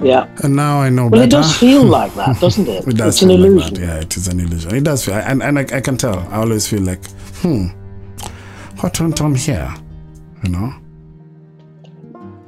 Yeah. 0.02 0.26
and 0.42 0.56
now 0.56 0.74
I 0.87 0.88
know 0.96 1.04
Well, 1.04 1.20
better. 1.20 1.24
it 1.24 1.30
does 1.38 1.56
feel 1.56 1.85
like 1.98 2.12
that, 2.20 2.40
doesn't 2.40 2.68
it? 2.76 2.82
It 2.88 2.96
does 2.96 3.14
it's 3.14 3.22
an 3.22 3.28
like 3.28 3.38
illusion. 3.38 3.74
that. 3.74 3.80
Yeah, 3.87 4.00
it 4.06 4.16
is 4.16 4.26
an 4.32 4.40
illusion. 4.40 4.74
It 4.74 4.85
does 4.90 5.04
feel, 5.04 5.14
and 5.14 5.42
and 5.46 5.54
I, 5.61 5.64
I 5.78 5.80
can 5.80 5.96
tell. 5.96 6.18
I 6.35 6.37
always 6.44 6.66
feel 6.66 6.82
like, 6.82 7.04
hmm, 7.42 7.66
what 8.80 8.98
went 9.00 9.20
on 9.20 9.35
here? 9.37 9.72
You 10.42 10.50
know? 10.54 10.68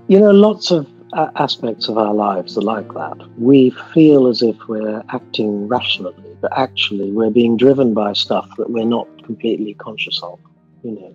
You 0.08 0.18
know, 0.20 0.30
lots 0.32 0.70
of 0.70 0.87
uh, 1.12 1.28
aspects 1.37 1.88
of 1.88 1.96
our 1.98 2.14
lives 2.14 2.56
are 2.58 2.62
like 2.74 2.88
that. 2.94 3.16
We 3.38 3.70
feel 3.94 4.26
as 4.26 4.42
if 4.42 4.56
we're 4.68 5.02
acting 5.11 5.68
rationally, 5.68 6.27
but 6.40 6.57
actually 6.57 7.11
we're 7.11 7.31
being 7.31 7.57
driven 7.57 7.94
by 7.94 8.12
stuff 8.12 8.48
that 8.57 8.70
we're 8.70 8.85
not 8.85 9.07
completely 9.24 9.74
conscious 9.74 10.20
of. 10.22 10.38
You 10.83 11.14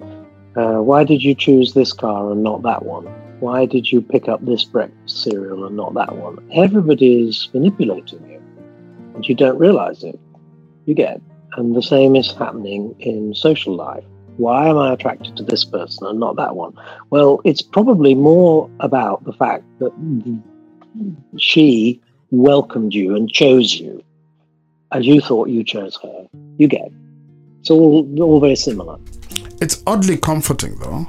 know, 0.00 0.16
uh, 0.56 0.82
why 0.82 1.04
did 1.04 1.22
you 1.22 1.34
choose 1.34 1.74
this 1.74 1.92
car 1.92 2.32
and 2.32 2.42
not 2.42 2.62
that 2.62 2.84
one? 2.84 3.04
Why 3.40 3.66
did 3.66 3.92
you 3.92 4.00
pick 4.00 4.28
up 4.28 4.44
this 4.44 4.64
breakfast 4.64 5.22
cereal 5.22 5.66
and 5.66 5.76
not 5.76 5.94
that 5.94 6.16
one? 6.16 6.38
Everybody 6.54 7.28
is 7.28 7.48
manipulating 7.52 8.26
you, 8.30 8.42
and 9.14 9.28
you 9.28 9.34
don't 9.34 9.58
realize 9.58 10.02
it. 10.02 10.18
You 10.86 10.94
get, 10.94 11.20
and 11.56 11.76
the 11.76 11.82
same 11.82 12.16
is 12.16 12.32
happening 12.32 12.94
in 13.00 13.34
social 13.34 13.76
life. 13.76 14.04
Why 14.38 14.68
am 14.68 14.78
I 14.78 14.92
attracted 14.92 15.36
to 15.36 15.42
this 15.42 15.64
person 15.64 16.06
and 16.06 16.20
not 16.20 16.36
that 16.36 16.56
one? 16.56 16.74
Well, 17.10 17.40
it's 17.44 17.62
probably 17.62 18.14
more 18.14 18.70
about 18.80 19.24
the 19.24 19.32
fact 19.32 19.64
that 19.78 19.92
she 21.38 22.00
welcomed 22.30 22.94
you 22.94 23.14
and 23.14 23.30
chose 23.30 23.74
you, 23.74 24.02
and 24.92 25.04
you 25.04 25.20
thought 25.20 25.48
you 25.48 25.62
chose 25.64 25.96
her. 26.02 26.26
You 26.58 26.68
get. 26.68 26.90
It's 27.60 27.70
all 27.70 28.06
all 28.22 28.40
very 28.40 28.56
similar 28.56 28.98
It's 29.60 29.82
oddly 29.86 30.16
comforting, 30.16 30.78
though. 30.78 31.06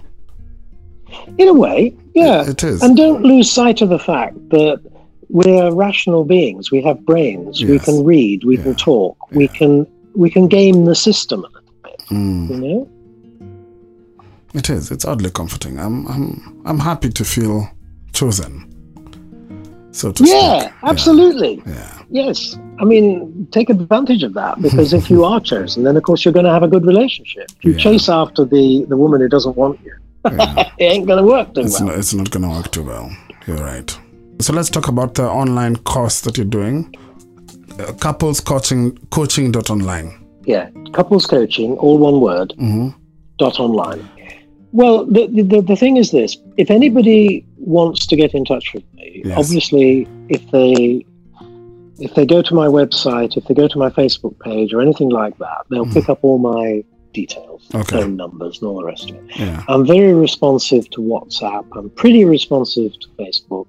in 1.37 1.47
a 1.47 1.53
way. 1.53 1.93
Yeah, 2.15 2.49
It 2.49 2.63
is. 2.63 2.81
and 2.81 2.97
don't 2.97 3.23
lose 3.23 3.51
sight 3.51 3.81
of 3.81 3.89
the 3.89 3.99
fact 3.99 4.35
that 4.49 4.79
we're 5.29 5.71
rational 5.73 6.23
beings. 6.25 6.71
We 6.71 6.81
have 6.83 7.05
brains. 7.05 7.63
We 7.63 7.79
can 7.79 8.03
read. 8.03 8.43
We 8.43 8.57
Yeah. 8.57 8.63
can 8.63 8.75
talk. 8.75 9.17
We 9.31 9.47
can 9.47 9.85
we 10.15 10.29
can 10.31 10.47
game 10.47 10.85
the 10.85 10.95
system 10.95 11.39
a 11.45 11.47
little 11.47 11.73
bit. 11.83 11.99
Mm, 12.09 12.49
You 12.49 12.57
know. 12.57 12.87
it 14.53 14.69
is. 14.69 14.89
It's 14.89 15.05
oddly 15.05 15.29
comforting. 15.29 15.77
I'm, 15.79 16.07
I'm, 16.07 16.61
I'm 16.65 16.79
happy 16.79 17.09
to 17.09 17.23
feel 17.23 17.69
chosen. 18.13 18.53
So 19.91 20.11
to 20.11 20.23
Yeah, 20.23 20.61
speak. 20.61 20.71
absolutely. 20.83 21.61
Yeah. 21.67 21.96
Yes. 22.09 22.57
I 22.79 22.85
mean, 22.85 23.47
take 23.51 23.69
advantage 23.69 24.23
of 24.23 24.33
that 24.35 24.61
because 24.61 24.93
if 24.93 25.09
you 25.09 25.25
are 25.25 25.39
chosen, 25.39 25.83
then 25.83 25.97
of 25.97 26.03
course 26.03 26.23
you're 26.23 26.33
going 26.33 26.45
to 26.45 26.51
have 26.51 26.63
a 26.63 26.67
good 26.67 26.85
relationship. 26.85 27.47
If 27.57 27.65
you 27.65 27.71
Yeah. 27.73 27.77
chase 27.79 28.07
after 28.09 28.45
the, 28.45 28.85
the 28.87 28.95
woman 28.97 29.21
who 29.21 29.27
doesn't 29.29 29.57
want 29.57 29.79
you, 29.83 29.93
yeah. 30.31 30.69
it 30.77 30.83
ain't 30.83 31.07
going 31.07 31.21
to 31.23 31.27
work 31.29 31.53
too 31.53 31.61
it's 31.61 31.79
well. 31.79 31.89
not, 31.89 31.97
it's 31.99 32.13
not 32.13 32.29
going 32.31 32.43
to 32.43 32.49
work 32.49 32.71
too 32.71 32.83
well. 32.83 33.09
You're 33.45 33.57
right. 33.57 33.97
So 34.39 34.53
let's 34.53 34.69
talk 34.69 34.87
about 34.87 35.15
the 35.15 35.23
online 35.27 35.75
course 35.77 36.21
that 36.21 36.37
you're 36.37 36.45
doing. 36.45 36.93
Uh, 37.79 37.93
couples 37.93 38.39
coaching 38.39 38.97
coaching 39.09 39.51
dot 39.51 39.69
online. 39.69 40.11
Yeah, 40.45 40.69
couples 40.93 41.25
coaching, 41.25 41.73
all 41.77 41.97
one 41.97 42.21
word, 42.21 42.53
hmm 42.57 42.89
dot 43.37 43.59
online. 43.59 44.09
Well, 44.71 45.05
the, 45.05 45.27
the, 45.27 45.61
the 45.61 45.75
thing 45.75 45.97
is 45.97 46.11
this 46.11 46.37
if 46.57 46.69
anybody 46.71 47.45
wants 47.57 48.05
to 48.07 48.15
get 48.15 48.33
in 48.33 48.45
touch 48.45 48.73
with 48.73 48.83
me, 48.93 49.21
Yes. 49.25 49.37
obviously, 49.37 50.07
if 50.29 50.41
they 50.51 51.05
if 51.99 52.13
they 52.15 52.25
go 52.25 52.41
to 52.41 52.53
my 52.53 52.67
website, 52.67 53.37
if 53.37 53.45
they 53.45 53.53
go 53.53 53.67
to 53.67 53.77
my 53.77 53.89
Facebook 53.89 54.37
page 54.39 54.73
or 54.73 54.81
anything 54.81 55.09
like 55.09 55.37
that, 55.39 55.65
they'll 55.69 55.85
Mhm. 55.85 55.93
pick 55.93 56.09
up 56.09 56.19
all 56.23 56.37
my 56.37 56.83
details, 57.13 57.63
Okay. 57.73 58.01
phone 58.01 58.15
numbers, 58.15 58.59
and 58.61 58.69
all 58.69 58.77
the 58.77 58.85
rest 58.85 59.09
of 59.09 59.15
it. 59.15 59.23
Yeah. 59.39 59.63
I'm 59.67 59.85
very 59.85 60.13
responsive 60.13 60.89
to 60.91 61.01
WhatsApp. 61.01 61.65
I'm 61.75 61.89
pretty 61.91 62.25
responsive 62.25 62.91
to 62.99 63.07
Facebook. 63.19 63.65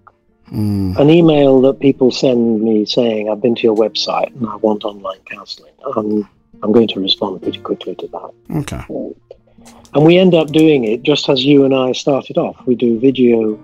Mm. 0.52 0.96
An 0.98 1.10
email 1.10 1.60
that 1.62 1.78
people 1.78 2.10
send 2.10 2.62
me 2.62 2.84
saying, 2.84 3.28
I've 3.30 3.40
been 3.40 3.54
to 3.54 3.62
your 3.62 3.76
website 3.76 4.34
and 4.36 4.46
I 4.46 4.56
want 4.56 4.84
online 4.84 5.18
counseling. 5.30 5.72
I'm, 5.96 6.28
I'm 6.62 6.72
going 6.72 6.88
to 6.88 7.00
respond 7.00 7.42
pretty 7.42 7.58
quickly 7.58 7.94
to 7.96 8.06
that. 8.08 8.30
Okay. 8.60 8.82
And 9.94 10.04
we 10.04 10.16
end 10.18 10.34
up 10.34 10.48
doing 10.48 10.84
it 10.84 11.02
just 11.02 11.28
as 11.28 11.44
you 11.44 11.64
and 11.64 11.74
I 11.74 11.92
started 11.92 12.36
off. 12.38 12.56
We 12.66 12.74
do 12.74 12.98
video 12.98 13.58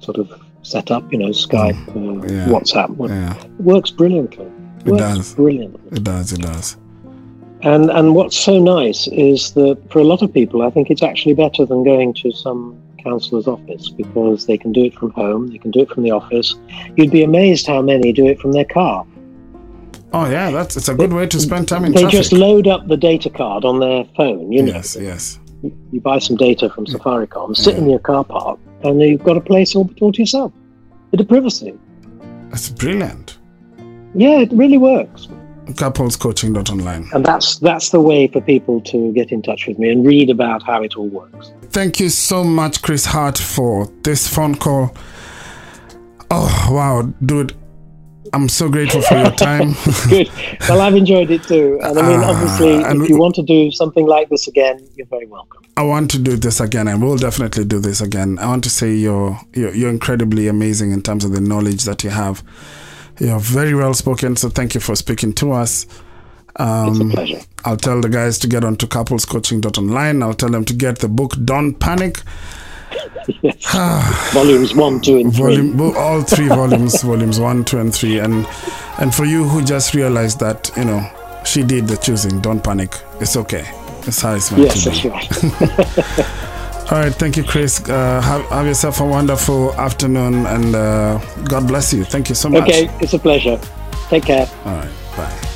sort 0.00 0.18
of 0.18 0.30
setup, 0.62 1.10
you 1.12 1.18
know, 1.18 1.28
Skype, 1.30 1.76
uh, 1.88 2.26
Yeah. 2.32 2.46
WhatsApp. 2.48 2.90
It 3.04 3.10
Yeah. 3.10 3.34
works 3.58 3.90
brilliantly. 3.90 4.46
It 4.84 4.96
does. 4.96 5.34
brilliantly. 5.34 5.80
It 5.92 6.04
does. 6.04 6.32
It 6.32 6.40
does. 6.40 6.76
And 7.62 7.90
and 7.90 8.14
what's 8.14 8.36
so 8.36 8.58
nice 8.58 9.06
is 9.08 9.50
that 9.52 9.76
for 9.90 9.98
a 9.98 10.04
lot 10.04 10.22
of 10.22 10.32
people, 10.32 10.62
I 10.62 10.70
think 10.70 10.90
it's 10.90 11.02
actually 11.02 11.34
better 11.34 11.66
than 11.66 11.84
going 11.84 12.14
to 12.14 12.32
some 12.32 12.74
counsellor's 13.04 13.46
office 13.46 13.90
because 13.90 14.46
they 14.46 14.56
can 14.58 14.72
do 14.72 14.84
it 14.84 14.94
from 14.94 15.10
home, 15.10 15.48
they 15.48 15.58
can 15.58 15.70
do 15.70 15.80
it 15.80 15.90
from 15.90 16.02
the 16.02 16.10
office. 16.10 16.54
You'd 16.96 17.10
be 17.10 17.22
amazed 17.22 17.66
how 17.66 17.82
many 17.82 18.12
do 18.12 18.26
it 18.26 18.38
from 18.40 18.52
their 18.52 18.64
car. 18.64 19.04
Oh 20.12 20.28
yeah, 20.30 20.50
that's 20.50 20.76
it's 20.76 20.88
a 20.88 20.94
good 20.94 21.12
way 21.12 21.26
to 21.26 21.38
spend 21.40 21.68
time 21.68 21.84
in 21.84 21.92
they 21.92 22.00
traffic. 22.02 22.18
just 22.18 22.32
load 22.32 22.66
up 22.66 22.88
the 22.88 22.96
data 22.96 23.30
card 23.30 23.64
on 23.64 23.78
their 23.80 24.04
phone. 24.16 24.50
You 24.52 24.62
know, 24.62 24.72
yes. 24.72 24.96
Yes. 25.00 25.38
you 25.92 26.00
buy 26.00 26.18
some 26.18 26.36
data 26.36 26.70
from 26.70 26.86
Safaricom, 26.86 27.54
sit 27.54 27.74
Yeah. 27.74 27.80
in 27.82 27.90
your 27.90 27.98
car 28.00 28.24
park, 28.24 28.58
and 28.82 29.00
you've 29.00 29.24
got 29.24 29.36
a 29.36 29.40
place 29.40 29.74
all, 29.74 29.90
all 30.00 30.12
to 30.12 30.20
yourself. 30.20 30.52
Bit 31.10 31.20
of 31.20 31.28
privacy. 31.28 31.74
That's 32.50 32.68
brilliant. 32.68 33.38
Yeah, 34.14 34.40
it 34.40 34.52
really 34.52 34.78
works. 34.78 35.28
Couplescoaching.online. 35.66 37.08
And 37.12 37.24
that's 37.24 37.58
that's 37.58 37.90
the 37.90 38.00
way 38.00 38.26
for 38.26 38.40
people 38.40 38.80
to 38.82 39.12
get 39.12 39.30
in 39.30 39.40
touch 39.40 39.66
with 39.66 39.78
me 39.78 39.90
and 39.90 40.04
read 40.04 40.28
about 40.28 40.62
how 40.64 40.82
it 40.82 40.96
all 40.96 41.08
works. 41.08 41.52
Thank 41.70 42.00
you 42.00 42.08
so 42.08 42.42
much, 42.42 42.82
Chris 42.82 43.06
Hart, 43.06 43.38
for 43.38 43.86
this 44.02 44.26
phone 44.26 44.56
call. 44.56 44.96
Oh 46.30 46.68
wow, 46.70 47.12
dude. 47.24 47.54
I'm 48.32 48.48
so 48.48 48.68
grateful 48.68 49.02
for 49.02 49.14
your 49.16 49.30
time. 49.32 49.74
Good. 50.08 50.30
Well, 50.68 50.80
I've 50.80 50.94
enjoyed 50.94 51.30
it 51.30 51.42
too. 51.44 51.78
And 51.82 51.98
I 51.98 52.02
mean, 52.08 52.20
Ah, 52.20 52.30
obviously, 52.30 52.74
if 53.02 53.08
you 53.08 53.18
want 53.18 53.34
to 53.36 53.42
do 53.42 53.70
something 53.70 54.06
like 54.06 54.28
this 54.28 54.46
again, 54.48 54.86
you're 54.96 55.06
very 55.06 55.26
welcome. 55.26 55.62
I 55.76 55.82
want 55.82 56.10
to 56.12 56.18
do 56.18 56.36
this 56.36 56.60
again, 56.60 56.86
and 56.88 57.02
we'll 57.02 57.16
definitely 57.16 57.64
do 57.64 57.80
this 57.80 58.00
again. 58.00 58.38
I 58.38 58.46
want 58.46 58.62
to 58.64 58.70
say 58.70 58.94
you're, 58.94 59.38
you're 59.54 59.74
you're 59.74 59.90
incredibly 59.90 60.46
amazing 60.48 60.92
in 60.92 61.02
terms 61.02 61.24
of 61.24 61.32
the 61.32 61.40
knowledge 61.40 61.84
that 61.84 62.04
you 62.04 62.10
have. 62.10 62.42
You're 63.18 63.40
very 63.40 63.74
well 63.74 63.94
spoken, 63.94 64.36
so 64.36 64.48
thank 64.48 64.74
you 64.74 64.80
for 64.80 64.94
speaking 64.96 65.32
to 65.34 65.52
us. 65.52 65.84
It's 65.84 66.58
a 66.58 66.62
Um, 66.62 67.10
pleasure. 67.10 67.40
I'll 67.64 67.76
tell 67.76 68.00
the 68.00 68.08
guys 68.08 68.38
to 68.40 68.48
get 68.48 68.64
onto 68.64 68.86
couplescoaching.online. 68.86 70.22
I'll 70.22 70.34
tell 70.34 70.50
them 70.50 70.64
to 70.66 70.74
get 70.74 70.98
the 70.98 71.08
book 71.08 71.32
Don't 71.44 71.74
Panic. 71.74 72.22
Yes. 73.42 74.32
Volumes 74.34 74.74
one, 74.74 75.00
two, 75.00 75.18
and. 75.18 75.32
Volume, 75.32 75.76
bo- 75.76 75.94
all 75.96 76.22
three 76.22 76.48
volumes, 76.48 77.02
volumes 77.02 77.38
one, 77.40 77.64
two, 77.64 77.78
and 77.78 77.94
three. 77.94 78.18
And 78.18 78.46
and 78.98 79.14
for 79.14 79.24
you 79.24 79.44
who 79.44 79.62
just 79.64 79.94
realized 79.94 80.40
that, 80.40 80.70
you 80.76 80.84
know, 80.84 81.08
she 81.44 81.62
did 81.62 81.86
the 81.88 81.96
choosing, 81.96 82.40
don't 82.40 82.62
panic. 82.62 82.94
It's 83.20 83.36
okay. 83.36 83.64
It's 84.06 84.20
how 84.20 84.34
it's 84.34 84.50
meant 84.50 84.64
Yes, 84.64 84.84
to 84.84 84.90
that's 84.90 85.02
be. 85.02 85.08
right. 85.08 86.28
All 86.92 86.98
right, 86.98 87.14
thank 87.14 87.36
you, 87.36 87.44
Chris. 87.44 87.80
Uh, 87.88 88.20
have, 88.20 88.44
have 88.46 88.66
yourself 88.66 89.00
a 89.00 89.06
wonderful 89.06 89.72
afternoon, 89.74 90.44
and 90.46 90.74
uh, 90.74 91.18
God 91.44 91.68
bless 91.68 91.92
you. 91.92 92.02
Thank 92.04 92.28
you 92.28 92.34
so 92.34 92.48
much. 92.48 92.62
okay, 92.62 92.88
it's 93.00 93.12
a 93.14 93.18
pleasure. 93.18 93.60
Take 94.08 94.24
care. 94.24 94.48
All 94.64 94.74
right, 94.74 94.90
bye. 95.16 95.49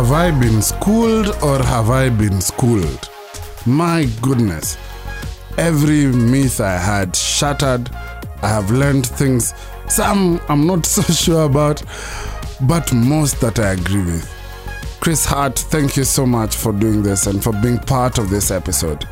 Have 0.00 0.12
I 0.12 0.30
been 0.30 0.62
schooled 0.62 1.28
or 1.42 1.62
have 1.62 1.90
I 1.90 2.08
been 2.08 2.40
schooled? 2.40 3.10
My 3.66 4.08
goodness. 4.22 4.78
Every 5.58 6.06
myth 6.06 6.58
I 6.58 6.78
had 6.78 7.14
shattered. 7.14 7.90
I 8.40 8.48
have 8.48 8.70
learned 8.70 9.04
things. 9.04 9.52
Some 9.88 10.40
I'm 10.48 10.66
not 10.66 10.86
so 10.96 11.02
sure 11.02 11.44
about, 11.44 11.82
but 12.62 12.90
most 12.94 13.42
that 13.42 13.58
I 13.58 13.72
agree 13.72 14.02
with. 14.02 14.26
Chris 15.00 15.26
Hart, 15.26 15.58
thank 15.58 15.98
you 15.98 16.04
so 16.04 16.24
much 16.24 16.56
for 16.56 16.72
doing 16.72 17.02
this 17.02 17.26
and 17.26 17.44
for 17.44 17.52
being 17.52 17.78
part 17.78 18.16
of 18.16 18.30
this 18.30 18.50
episode. 18.50 19.06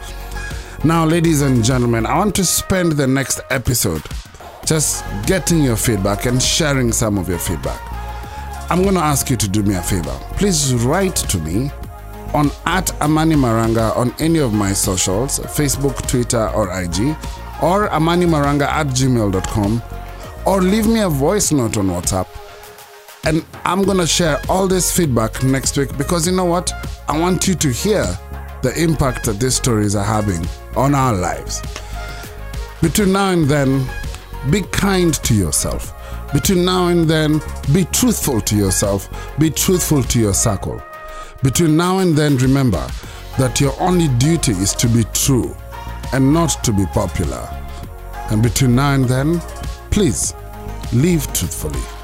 Now, 0.85 1.05
ladies 1.05 1.43
and 1.43 1.63
gentlemen, 1.63 2.07
I 2.07 2.17
want 2.17 2.35
to 2.37 2.47
spend 2.47 2.93
the 2.93 3.07
next 3.07 3.43
episode 3.51 4.03
just 4.65 5.05
getting 5.27 5.63
your 5.63 5.77
feedback 5.77 6.25
and 6.25 6.43
sharing 6.43 6.93
some 6.93 7.19
of 7.19 7.29
your 7.29 7.39
feedback. 7.39 7.98
I'm 8.71 8.83
going 8.83 8.95
to 8.95 9.01
ask 9.01 9.31
you 9.31 9.37
to 9.37 9.49
do 9.49 9.63
me 9.63 9.75
a 9.75 9.83
favor. 9.83 10.17
Please 10.37 10.75
write 10.75 11.17
to 11.17 11.39
me 11.39 11.71
on 12.35 12.51
at 12.67 12.93
Amani 13.01 13.35
Maranga 13.35 13.97
on 13.97 14.15
any 14.19 14.39
of 14.39 14.53
my 14.53 14.73
socials 14.73 15.39
Facebook, 15.41 16.07
Twitter, 16.07 16.49
or 16.51 16.67
IG, 16.79 17.17
or 17.63 17.89
amanimaranga 17.89 18.67
at 18.67 18.87
gmail.com, 18.89 19.83
or 20.47 20.61
leave 20.63 20.87
me 20.87 21.01
a 21.01 21.09
voice 21.09 21.51
note 21.51 21.77
on 21.77 21.89
WhatsApp. 21.89 22.27
And 23.25 23.45
I'm 23.65 23.83
going 23.83 23.99
to 23.99 24.07
share 24.07 24.41
all 24.49 24.69
this 24.69 24.95
feedback 24.95 25.43
next 25.43 25.77
week 25.77 25.97
because 25.99 26.27
you 26.27 26.35
know 26.35 26.45
what? 26.45 26.73
I 27.09 27.19
want 27.19 27.49
you 27.49 27.55
to 27.55 27.69
hear 27.69 28.05
the 28.63 28.73
impact 28.77 29.25
that 29.27 29.41
these 29.41 29.57
stories 29.57 29.97
are 29.97 30.05
having 30.05 30.47
on 30.77 30.95
our 30.95 31.15
lives. 31.15 31.63
Between 32.81 33.13
now 33.13 33.31
and 33.31 33.47
then, 33.47 33.87
be 34.51 34.63
kind 34.63 35.13
to 35.15 35.35
yourself. 35.35 35.95
Between 36.33 36.65
now 36.65 36.89
and 36.89 37.09
then, 37.09 37.41
be 37.73 37.85
truthful 37.85 38.41
to 38.43 38.57
yourself. 38.57 39.09
Be 39.39 39.51
truthful 39.51 40.03
to 40.03 40.21
your 40.21 40.35
circle. 40.35 40.83
Between 41.43 41.77
now 41.77 41.99
and 41.99 42.15
then, 42.15 42.37
remember 42.37 42.87
that 43.39 43.61
your 43.61 43.75
only 43.81 44.09
duty 44.19 44.53
is 44.53 44.75
to 44.75 44.89
be 44.89 45.05
true 45.15 45.57
and 46.13 46.33
not 46.33 46.63
to 46.65 46.73
be 46.73 46.85
popular. 46.87 47.49
And 48.31 48.43
between 48.43 48.75
now 48.75 48.93
and 48.93 49.05
then, 49.07 49.41
please 49.91 50.35
live 50.93 51.33
truthfully. 51.33 51.98